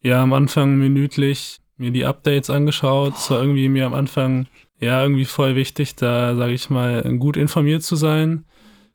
[0.00, 3.14] ja am Anfang minütlich mir die Updates angeschaut.
[3.16, 4.46] Es war irgendwie mir am Anfang
[4.84, 8.44] ja irgendwie voll wichtig, da sage ich mal gut informiert zu sein.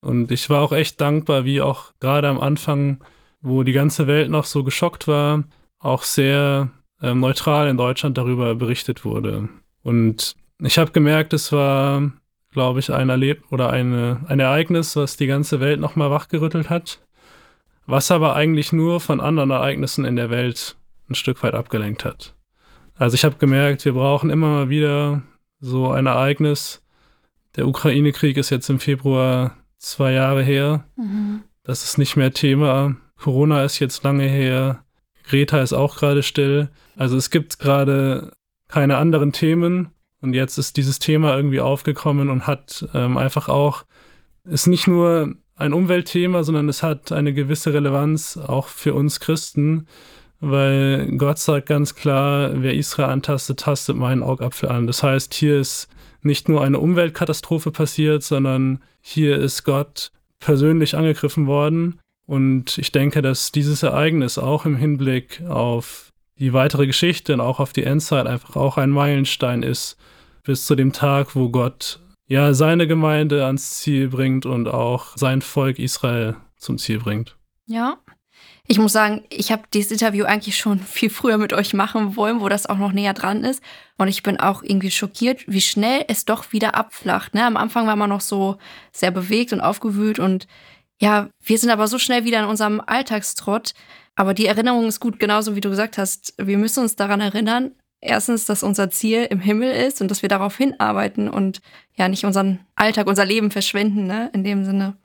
[0.02, 3.04] Und ich war auch echt dankbar, wie auch gerade am Anfang,
[3.41, 5.43] wo die ganze Welt noch so geschockt war,
[5.80, 6.69] auch sehr
[7.02, 9.49] äh, neutral in Deutschland darüber berichtet wurde.
[9.84, 12.12] Und ich habe gemerkt, es war
[12.52, 16.99] glaube ich, ein Erleb oder eine, ein Ereignis, was die ganze Welt nochmal wachgerüttelt hat,
[17.86, 20.75] was aber eigentlich nur von anderen Ereignissen in der Welt
[21.10, 22.36] ein Stück weit abgelenkt hat.
[22.95, 25.21] Also ich habe gemerkt, wir brauchen immer mal wieder
[25.60, 26.84] so ein Ereignis.
[27.56, 30.86] Der Ukraine-Krieg ist jetzt im Februar zwei Jahre her.
[30.95, 31.43] Mhm.
[31.63, 32.95] Das ist nicht mehr Thema.
[33.17, 34.84] Corona ist jetzt lange her.
[35.24, 36.69] Greta ist auch gerade still.
[36.95, 38.32] Also es gibt gerade
[38.67, 39.89] keine anderen Themen,
[40.22, 43.86] und jetzt ist dieses Thema irgendwie aufgekommen und hat ähm, einfach auch
[44.43, 49.88] ist nicht nur ein Umweltthema, sondern es hat eine gewisse Relevanz auch für uns Christen,
[50.39, 54.88] weil Gott sagt ganz klar, wer Israel antastet, tastet meinen Augapfel an.
[54.88, 55.88] Das heißt, hier ist
[56.21, 61.99] nicht nur eine Umweltkatastrophe passiert, sondern hier ist Gott persönlich angegriffen worden.
[62.25, 67.60] Und ich denke, dass dieses Ereignis auch im Hinblick auf die weitere Geschichte und auch
[67.60, 69.97] auf die Endzeit einfach auch ein Meilenstein ist,
[70.43, 75.41] bis zu dem Tag, wo Gott ja seine Gemeinde ans Ziel bringt und auch sein
[75.41, 77.36] Volk Israel zum Ziel bringt.
[77.65, 77.97] Ja.
[78.72, 82.40] Ich muss sagen, ich habe dieses Interview eigentlich schon viel früher mit euch machen wollen,
[82.40, 83.64] wo das auch noch näher dran ist.
[83.98, 87.34] Und ich bin auch irgendwie schockiert, wie schnell es doch wieder abflacht.
[87.34, 87.44] Ne?
[87.44, 88.60] Am Anfang war man noch so
[88.92, 90.46] sehr bewegt und aufgewühlt und
[91.02, 93.74] ja, wir sind aber so schnell wieder in unserem Alltagstrott.
[94.16, 96.36] Aber die Erinnerung ist gut, genauso wie du gesagt hast.
[96.38, 100.30] Wir müssen uns daran erinnern, erstens, dass unser Ziel im Himmel ist und dass wir
[100.30, 101.62] darauf hinarbeiten und
[101.96, 104.96] ja nicht unseren Alltag, unser Leben verschwenden, ne, in dem Sinne.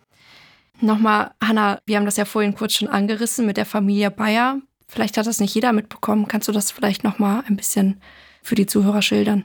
[0.81, 4.59] Nochmal, Hanna, wir haben das ja vorhin kurz schon angerissen mit der Familie Bayer.
[4.89, 6.29] Vielleicht hat das nicht jeder mitbekommen.
[6.29, 8.01] Kannst du das vielleicht nochmal ein bisschen
[8.43, 9.45] für die Zuhörer schildern?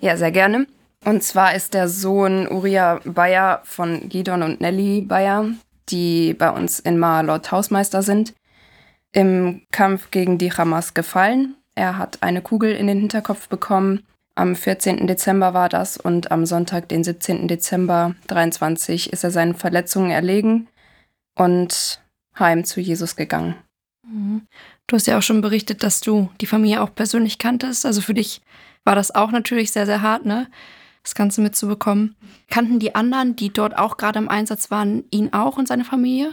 [0.00, 0.66] Ja, sehr gerne.
[1.04, 5.46] Und zwar ist der Sohn Uriah Bayer von Gidon und Nelly Bayer,
[5.88, 8.34] die bei uns in Marlott Hausmeister sind,
[9.12, 14.02] im Kampf gegen die Hamas gefallen er hat eine Kugel in den Hinterkopf bekommen.
[14.40, 15.06] Am 14.
[15.06, 17.46] Dezember war das und am Sonntag, den 17.
[17.46, 20.66] Dezember 23, ist er seinen Verletzungen erlegen
[21.34, 22.00] und
[22.38, 23.54] heim zu Jesus gegangen.
[24.02, 24.46] Mhm.
[24.86, 27.84] Du hast ja auch schon berichtet, dass du die Familie auch persönlich kanntest.
[27.84, 28.40] Also für dich
[28.82, 30.46] war das auch natürlich sehr, sehr hart, ne?
[31.02, 32.16] Das Ganze mitzubekommen.
[32.48, 36.32] Kannten die anderen, die dort auch gerade im Einsatz waren, ihn auch und seine Familie?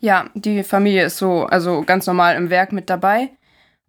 [0.00, 3.30] Ja, die Familie ist so, also ganz normal im Werk mit dabei.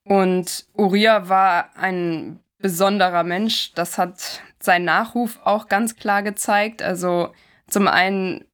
[0.06, 3.74] Und Uriah war ein besonderer Mensch.
[3.74, 6.82] Das hat sein Nachruf auch ganz klar gezeigt.
[6.82, 7.34] Also
[7.68, 8.46] zum einen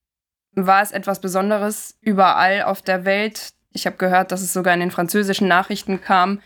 [0.53, 3.49] war es etwas Besonderes überall auf der Welt.
[3.73, 6.41] Ich habe gehört, dass es sogar in den französischen Nachrichten kam,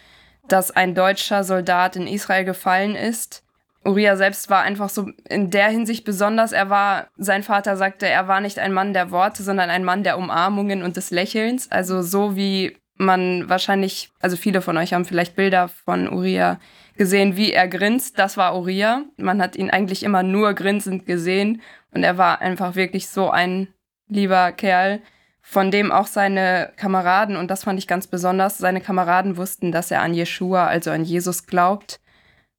[0.47, 3.43] dass ein deutscher Soldat in Israel gefallen ist.
[3.85, 6.51] Uriah selbst war einfach so in der Hinsicht besonders.
[6.51, 10.03] Er war, sein Vater sagte, er war nicht ein Mann der Worte, sondern ein Mann
[10.03, 11.71] der Umarmungen und des Lächelns.
[11.71, 16.59] Also so wie man wahrscheinlich, also viele von euch haben vielleicht Bilder von Uriah
[16.97, 18.19] gesehen, wie er grinst.
[18.19, 19.05] Das war Uriah.
[19.17, 23.69] Man hat ihn eigentlich immer nur grinsend gesehen und er war einfach wirklich so ein
[24.09, 25.01] lieber Kerl,
[25.41, 29.89] von dem auch seine Kameraden, und das fand ich ganz besonders, seine Kameraden wussten, dass
[29.89, 31.99] er an Jeshua, also an Jesus glaubt.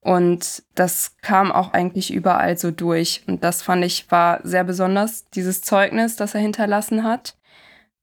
[0.01, 3.23] Und das kam auch eigentlich überall so durch.
[3.27, 7.35] Und das fand ich war sehr besonders, dieses Zeugnis, das er hinterlassen hat.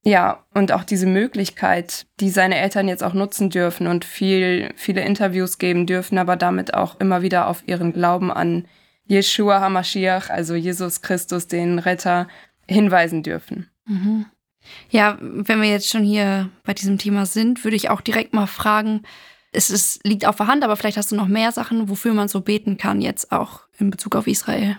[0.03, 5.01] Ja, und auch diese Möglichkeit, die seine Eltern jetzt auch nutzen dürfen und viel, viele
[5.01, 8.65] Interviews geben dürfen, aber damit auch immer wieder auf ihren Glauben an
[9.07, 12.27] Yeshua HaMashiach, also Jesus Christus, den Retter,
[12.67, 13.69] hinweisen dürfen.
[13.85, 14.25] Mhm.
[14.89, 18.47] Ja, wenn wir jetzt schon hier bei diesem Thema sind, würde ich auch direkt mal
[18.47, 19.01] fragen,
[19.51, 22.27] es ist, liegt auf der Hand, aber vielleicht hast du noch mehr Sachen, wofür man
[22.27, 24.77] so beten kann, jetzt auch in Bezug auf Israel.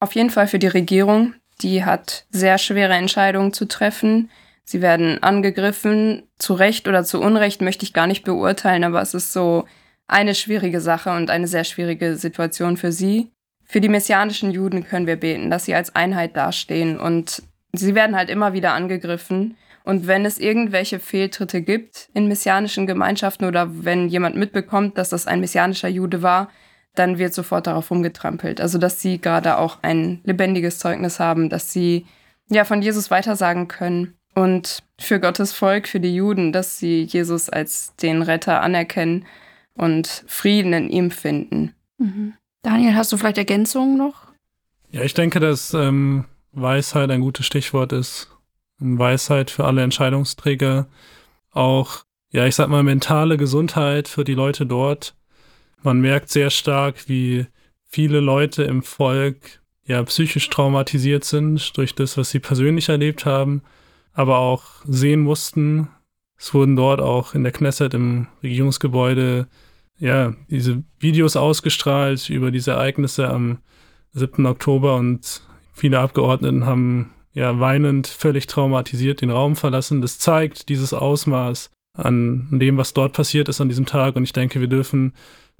[0.00, 1.34] Auf jeden Fall für die Regierung.
[1.62, 4.28] Die hat sehr schwere Entscheidungen zu treffen
[4.68, 9.14] Sie werden angegriffen, zu Recht oder zu Unrecht möchte ich gar nicht beurteilen, aber es
[9.14, 9.64] ist so
[10.06, 13.32] eine schwierige Sache und eine sehr schwierige Situation für sie.
[13.64, 18.14] Für die messianischen Juden können wir beten, dass sie als Einheit dastehen und sie werden
[18.14, 19.56] halt immer wieder angegriffen.
[19.84, 25.26] Und wenn es irgendwelche Fehltritte gibt in messianischen Gemeinschaften oder wenn jemand mitbekommt, dass das
[25.26, 26.50] ein messianischer Jude war,
[26.94, 28.60] dann wird sofort darauf rumgetrampelt.
[28.60, 32.04] Also, dass sie gerade auch ein lebendiges Zeugnis haben, dass sie
[32.50, 37.48] ja von Jesus weitersagen können und für Gottes Volk, für die Juden, dass sie Jesus
[37.48, 39.26] als den Retter anerkennen
[39.74, 41.74] und Frieden in ihm finden.
[41.98, 42.34] Mhm.
[42.62, 44.28] Daniel, hast du vielleicht Ergänzungen noch?
[44.90, 48.28] Ja, ich denke, dass ähm, Weisheit ein gutes Stichwort ist.
[48.78, 50.86] Weisheit für alle Entscheidungsträger.
[51.50, 55.16] Auch, ja, ich sag mal, mentale Gesundheit für die Leute dort.
[55.82, 57.46] Man merkt sehr stark, wie
[57.88, 63.62] viele Leute im Volk ja psychisch traumatisiert sind durch das, was sie persönlich erlebt haben
[64.18, 65.86] aber auch sehen mussten.
[66.36, 69.46] Es wurden dort auch in der Knesset im Regierungsgebäude
[70.00, 73.58] ja, diese Videos ausgestrahlt über diese Ereignisse am
[74.14, 74.44] 7.
[74.46, 80.00] Oktober und viele Abgeordneten haben ja weinend, völlig traumatisiert den Raum verlassen.
[80.00, 84.16] Das zeigt dieses Ausmaß an dem, was dort passiert ist an diesem Tag.
[84.16, 85.12] Und ich denke, wir dürfen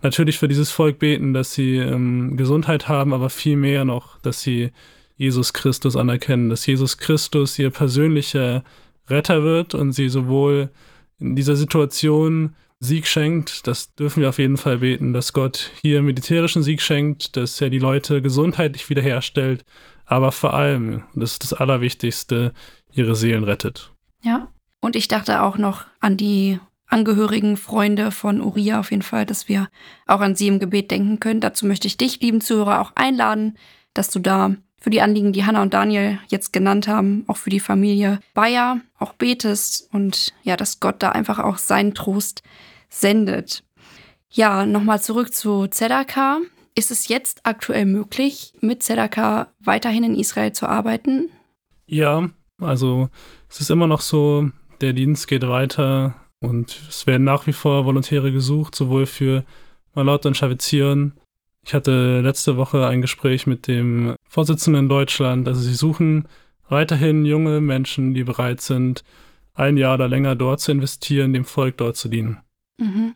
[0.02, 4.42] natürlich für dieses Volk beten, dass sie ähm, Gesundheit haben, aber viel mehr noch, dass
[4.42, 4.72] sie
[5.18, 8.64] Jesus Christus anerkennen, dass Jesus Christus ihr persönlicher
[9.08, 10.70] Retter wird und sie sowohl
[11.18, 13.66] in dieser Situation Sieg schenkt.
[13.66, 17.70] Das dürfen wir auf jeden Fall beten, dass Gott hier militärischen Sieg schenkt, dass er
[17.70, 19.64] die Leute gesundheitlich wiederherstellt,
[20.06, 22.52] aber vor allem, das ist das Allerwichtigste,
[22.92, 23.92] ihre Seelen rettet.
[24.22, 24.48] Ja,
[24.80, 29.48] und ich dachte auch noch an die Angehörigen, Freunde von Uriah auf jeden Fall, dass
[29.48, 29.68] wir
[30.06, 31.40] auch an sie im Gebet denken können.
[31.40, 33.58] Dazu möchte ich dich, lieben Zuhörer, auch einladen,
[33.92, 37.50] dass du da für die Anliegen, die Hannah und Daniel jetzt genannt haben, auch für
[37.50, 42.42] die Familie Bayer auch betest und ja, dass Gott da einfach auch seinen Trost
[42.88, 43.64] sendet.
[44.30, 46.38] Ja, nochmal zurück zu Zedaka.
[46.74, 51.28] Ist es jetzt aktuell möglich, mit Zedaka weiterhin in Israel zu arbeiten?
[51.86, 53.08] Ja, also
[53.48, 57.84] es ist immer noch so, der Dienst geht weiter und es werden nach wie vor
[57.84, 59.44] Volontäre gesucht, sowohl für
[59.94, 61.14] Malot und Schavizieren.
[61.68, 65.46] Ich hatte letzte Woche ein Gespräch mit dem Vorsitzenden in Deutschland.
[65.46, 66.26] Also sie suchen
[66.66, 69.04] weiterhin junge Menschen, die bereit sind,
[69.52, 72.40] ein Jahr oder länger dort zu investieren, dem Volk dort zu dienen.
[72.78, 73.14] Mhm.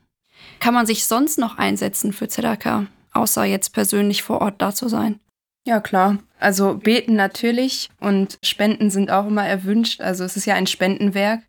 [0.61, 4.87] Kann man sich sonst noch einsetzen für Zedaka, außer jetzt persönlich vor Ort da zu
[4.87, 5.19] sein?
[5.67, 6.19] Ja, klar.
[6.39, 10.03] Also beten natürlich und Spenden sind auch immer erwünscht.
[10.03, 11.41] Also es ist ja ein Spendenwerk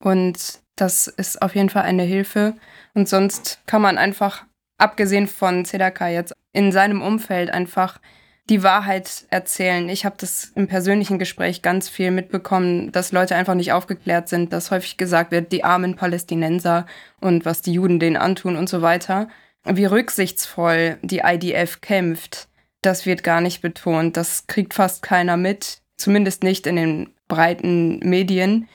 [0.00, 2.54] und das ist auf jeden Fall eine Hilfe.
[2.94, 4.44] Und sonst kann man einfach,
[4.78, 8.00] abgesehen von Zedaka jetzt, in seinem Umfeld einfach
[8.48, 9.88] die Wahrheit erzählen.
[9.90, 14.52] Ich habe das im persönlichen Gespräch ganz viel mitbekommen, dass Leute einfach nicht aufgeklärt sind,
[14.54, 16.86] dass häufig gesagt wird, die armen Palästinenser
[17.20, 19.28] und was die Juden denen antun und so weiter.
[19.64, 22.48] Wie rücksichtsvoll die IDF kämpft,
[22.80, 24.16] das wird gar nicht betont.
[24.16, 28.68] Das kriegt fast keiner mit, zumindest nicht in den breiten Medien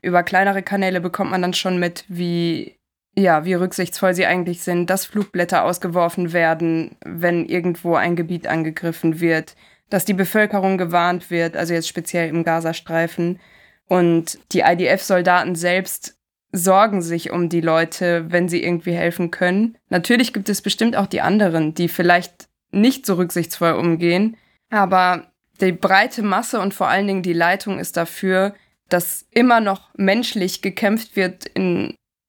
[0.00, 2.77] über kleinere Kanäle bekommt man dann schon mit, wie,
[3.18, 9.20] ja, wie rücksichtsvoll sie eigentlich sind, dass Flugblätter ausgeworfen werden, wenn irgendwo ein Gebiet angegriffen
[9.20, 9.56] wird,
[9.90, 13.40] dass die Bevölkerung gewarnt wird, also jetzt speziell im Gazastreifen.
[13.88, 16.16] Und die IDF-Soldaten selbst
[16.52, 19.76] sorgen sich um die Leute, wenn sie irgendwie helfen können.
[19.88, 24.36] Natürlich gibt es bestimmt auch die anderen, die vielleicht nicht so rücksichtsvoll umgehen,
[24.70, 28.54] aber die breite Masse und vor allen Dingen die Leitung ist dafür,
[28.88, 31.46] dass immer noch menschlich gekämpft wird,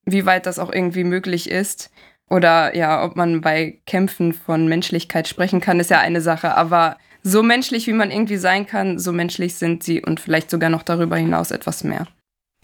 [0.10, 1.92] inwieweit das auch irgendwie möglich ist.
[2.30, 6.56] Oder ja, ob man bei Kämpfen von Menschlichkeit sprechen kann, ist ja eine Sache.
[6.56, 10.70] Aber so menschlich, wie man irgendwie sein kann, so menschlich sind sie und vielleicht sogar
[10.70, 12.08] noch darüber hinaus etwas mehr.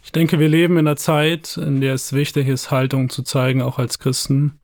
[0.03, 3.61] Ich denke, wir leben in einer Zeit, in der es wichtig ist, Haltung zu zeigen,
[3.61, 4.59] auch als Christen.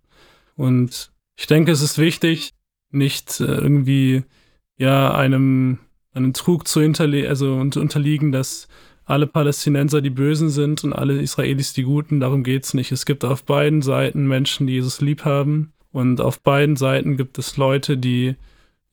[0.55, 2.53] Und ich denke, es ist wichtig,
[2.91, 4.23] nicht äh, irgendwie
[4.77, 5.79] ja einem,
[6.13, 8.67] einem Trug zu hinterle also unterliegen, dass
[9.05, 12.19] alle Palästinenser die Bösen sind und alle Israelis die Guten.
[12.19, 12.91] Darum geht es nicht.
[12.91, 15.73] Es gibt auf beiden Seiten Menschen, die Jesus lieb haben.
[15.91, 18.35] Und auf beiden Seiten gibt es Leute, die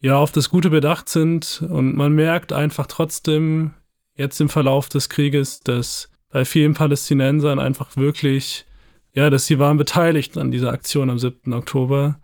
[0.01, 1.64] ja auf das Gute bedacht sind.
[1.68, 3.73] Und man merkt einfach trotzdem
[4.16, 8.66] jetzt im Verlauf des Krieges, dass bei vielen Palästinensern einfach wirklich,
[9.14, 11.53] ja, dass sie waren beteiligt an dieser Aktion am 7.
[11.53, 12.18] Oktober.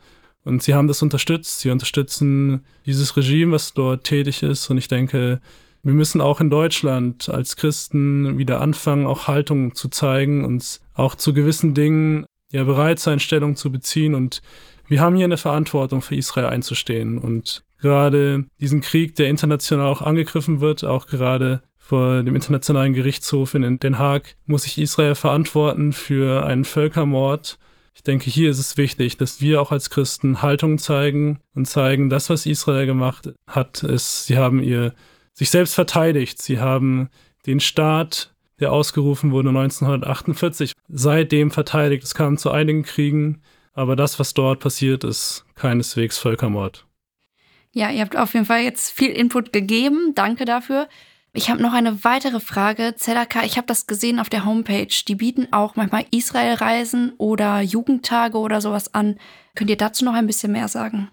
[0.44, 1.60] Und sie haben das unterstützt.
[1.60, 4.68] Sie unterstützen dieses Regime, was dort tätig ist.
[4.68, 5.40] Und ich denke,
[5.84, 11.14] wir müssen auch in Deutschland als Christen wieder anfangen, auch Haltung zu zeigen, uns auch
[11.14, 14.14] zu gewissen Dingen ja bereit sein, Stellung zu beziehen.
[14.14, 14.40] Und
[14.88, 17.18] wir haben hier eine Verantwortung für Israel einzustehen.
[17.18, 23.52] Und gerade diesen Krieg, der international auch angegriffen wird, auch gerade vor dem Internationalen Gerichtshof
[23.54, 27.58] in Den Haag, muss sich Israel verantworten für einen Völkermord.
[27.94, 32.08] Ich denke, hier ist es wichtig, dass wir auch als Christen Haltung zeigen und zeigen,
[32.08, 34.94] das, was Israel gemacht hat, ist, sie haben ihr
[35.34, 36.40] sich selbst verteidigt.
[36.40, 37.10] Sie haben
[37.46, 42.04] den Staat, der ausgerufen wurde 1948, seitdem verteidigt.
[42.04, 43.42] Es kam zu einigen Kriegen,
[43.74, 46.86] aber das, was dort passiert ist, keineswegs Völkermord.
[47.72, 50.12] Ja, ihr habt auf jeden Fall jetzt viel Input gegeben.
[50.14, 50.88] Danke dafür.
[51.36, 52.94] Ich habe noch eine weitere Frage.
[52.96, 54.94] Zedaka, ich habe das gesehen auf der Homepage.
[55.08, 59.18] Die bieten auch manchmal Israel-Reisen oder Jugendtage oder sowas an.
[59.56, 61.08] Könnt ihr dazu noch ein bisschen mehr sagen?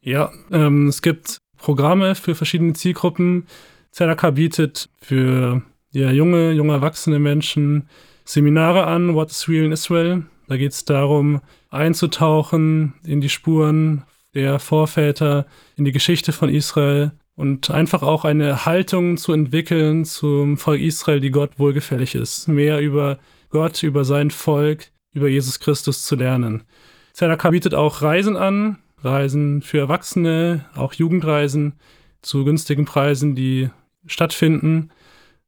[0.00, 3.46] Ja, ähm, es gibt Programme für verschiedene Zielgruppen.
[3.92, 7.88] Zedaka bietet für ja, junge, junge erwachsene Menschen
[8.24, 10.24] Seminare an, What is Real in Israel.
[10.48, 11.40] Da geht es darum,
[11.70, 14.02] einzutauchen in die Spuren
[14.34, 15.46] der Vorväter,
[15.76, 21.20] in die Geschichte von Israel und einfach auch eine Haltung zu entwickeln zum Volk Israel,
[21.20, 22.48] die Gott wohlgefällig ist.
[22.48, 23.18] Mehr über
[23.50, 26.64] Gott, über sein Volk, über Jesus Christus zu lernen.
[27.12, 31.74] Zedaka bietet auch Reisen an, Reisen für Erwachsene, auch Jugendreisen
[32.22, 33.70] zu günstigen Preisen, die
[34.06, 34.90] stattfinden.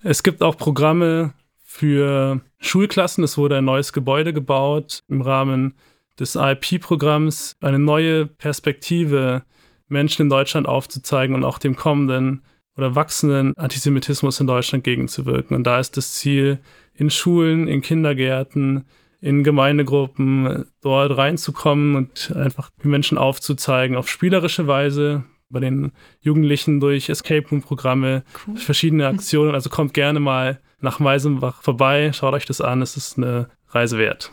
[0.02, 3.24] Es gibt auch Programme für Schulklassen.
[3.24, 5.74] Es wurde ein neues Gebäude gebaut im Rahmen
[6.18, 9.42] des IP-Programms, eine neue Perspektive
[9.88, 12.42] Menschen in Deutschland aufzuzeigen und auch dem kommenden
[12.76, 15.56] oder wachsenden Antisemitismus in Deutschland gegenzuwirken.
[15.56, 16.60] Und da ist das Ziel,
[16.94, 18.84] in Schulen, in Kindergärten,
[19.24, 26.78] in Gemeindegruppen dort reinzukommen und einfach die Menschen aufzuzeigen auf spielerische Weise, bei den Jugendlichen
[26.78, 28.56] durch Escape Room Programme, cool.
[28.58, 29.54] verschiedene Aktionen.
[29.54, 33.96] Also kommt gerne mal nach Meisenbach vorbei, schaut euch das an, es ist eine Reise
[33.96, 34.32] wert.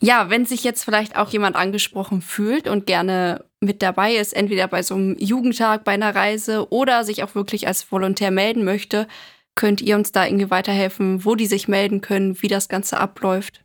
[0.00, 4.66] Ja, wenn sich jetzt vielleicht auch jemand angesprochen fühlt und gerne mit dabei ist, entweder
[4.66, 9.06] bei so einem Jugendtag, bei einer Reise oder sich auch wirklich als Volontär melden möchte,
[9.54, 13.61] könnt ihr uns da irgendwie weiterhelfen, wo die sich melden können, wie das Ganze abläuft?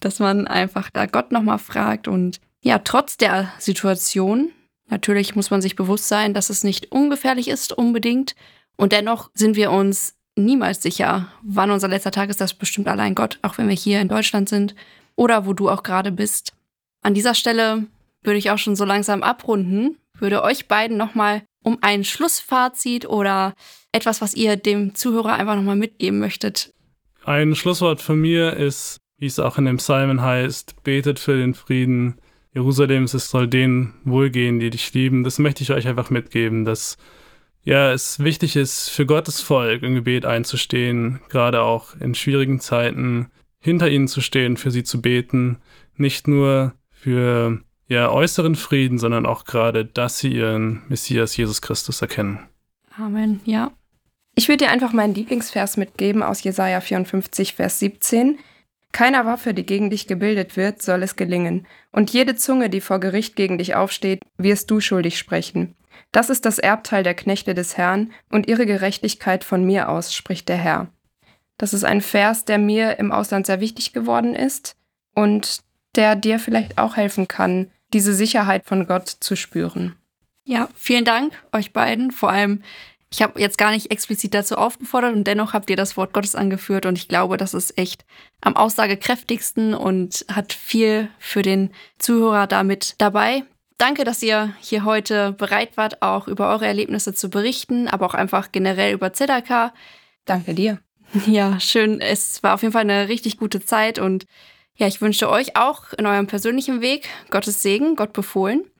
[0.00, 4.50] dass man einfach da Gott nochmal fragt und ja, trotz der Situation,
[4.88, 8.34] natürlich muss man sich bewusst sein, dass es nicht ungefährlich ist unbedingt
[8.76, 12.40] und dennoch sind wir uns niemals sicher, wann unser letzter Tag ist.
[12.40, 14.74] Das bestimmt allein Gott, auch wenn wir hier in Deutschland sind
[15.14, 16.52] oder wo du auch gerade bist.
[17.02, 17.86] An dieser Stelle
[18.22, 23.54] würde ich auch schon so langsam abrunden, würde euch beiden nochmal um ein Schlussfazit oder
[23.92, 26.72] etwas, was ihr dem Zuhörer einfach nochmal mitgeben möchtet.
[27.24, 31.54] Ein Schlusswort von mir ist, wie es auch in dem Psalmen heißt, betet für den
[31.54, 32.20] Frieden
[32.54, 35.24] Jerusalems, es soll denen wohlgehen, die dich lieben.
[35.24, 36.98] Das möchte ich euch einfach mitgeben, dass
[37.64, 43.30] ja, es wichtig ist, für Gottes Volk im Gebet einzustehen, gerade auch in schwierigen Zeiten
[43.60, 45.58] hinter ihnen zu stehen, für sie zu beten,
[45.96, 52.02] nicht nur für ja, äußeren Frieden, sondern auch gerade, dass sie ihren Messias Jesus Christus
[52.02, 52.40] erkennen.
[52.96, 53.70] Amen, ja.
[54.34, 58.38] Ich würde dir einfach meinen Lieblingsvers mitgeben aus Jesaja 54, Vers 17.
[58.90, 61.66] Keiner Waffe, die gegen dich gebildet wird, soll es gelingen.
[61.92, 65.74] Und jede Zunge, die vor Gericht gegen dich aufsteht, wirst du schuldig sprechen.
[66.10, 70.48] Das ist das Erbteil der Knechte des Herrn und ihre Gerechtigkeit von mir aus, spricht
[70.48, 70.88] der Herr.
[71.58, 74.76] Das ist ein Vers, der mir im Ausland sehr wichtig geworden ist
[75.14, 75.60] und
[75.94, 79.94] der dir vielleicht auch helfen kann, diese Sicherheit von Gott zu spüren.
[80.44, 82.10] Ja, vielen Dank euch beiden.
[82.10, 82.62] Vor allem,
[83.12, 86.34] ich habe jetzt gar nicht explizit dazu aufgefordert und dennoch habt ihr das Wort Gottes
[86.34, 88.04] angeführt und ich glaube, das ist echt
[88.40, 93.44] am aussagekräftigsten und hat viel für den Zuhörer damit dabei.
[93.82, 98.14] Danke, dass ihr hier heute bereit wart, auch über eure Erlebnisse zu berichten, aber auch
[98.14, 99.72] einfach generell über ZDK.
[100.24, 100.78] Danke dir.
[101.26, 102.00] Ja, schön.
[102.00, 104.24] Es war auf jeden Fall eine richtig gute Zeit und
[104.76, 108.70] ja, ich wünsche euch auch in eurem persönlichen Weg Gottes Segen, Gott befohlen.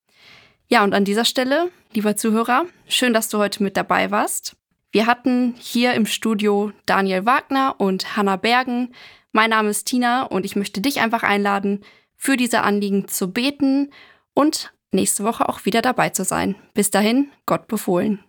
[0.69, 4.55] Ja, und an dieser Stelle, lieber Zuhörer, schön, dass du heute mit dabei warst.
[4.93, 8.93] Wir hatten hier im Studio Daniel Wagner und Hanna Bergen.
[9.33, 11.83] Mein Name ist Tina und ich möchte dich einfach einladen,
[12.15, 13.91] für diese Anliegen zu beten
[14.33, 16.55] und nächste Woche auch wieder dabei zu sein.
[16.73, 18.19] Bis dahin, Gott befohlen.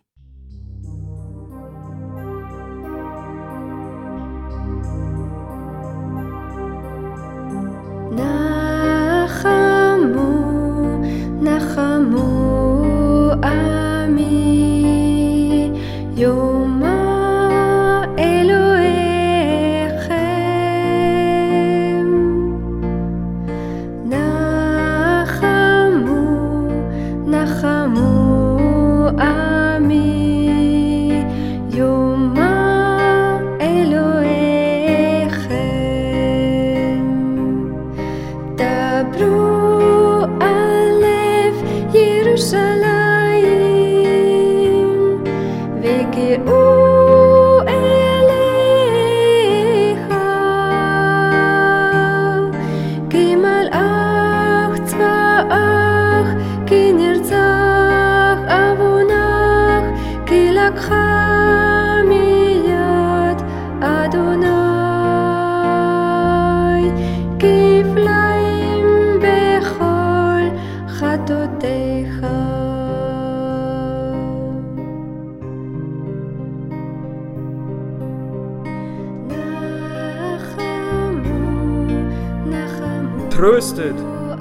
[83.36, 83.96] Tröstet,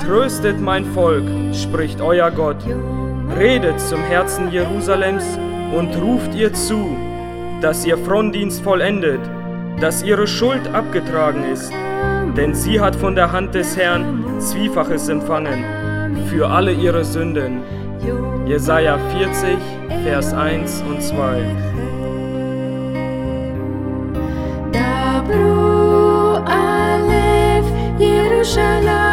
[0.06, 1.24] tröstet mein Volk,
[1.56, 2.64] spricht euer Gott.
[3.36, 5.26] Redet zum Herzen Jerusalems
[5.76, 6.96] und ruft ihr zu,
[7.60, 9.20] dass ihr Frondienst vollendet,
[9.80, 11.72] dass ihre Schuld abgetragen ist.
[12.38, 15.64] Denn sie hat von der Hand des Herrn Zwiefaches empfangen
[16.30, 17.62] für alle ihre Sünden.
[18.46, 19.58] Jesaja 40,
[20.04, 21.73] Vers 1 und 2.
[28.44, 29.13] Jerusalem.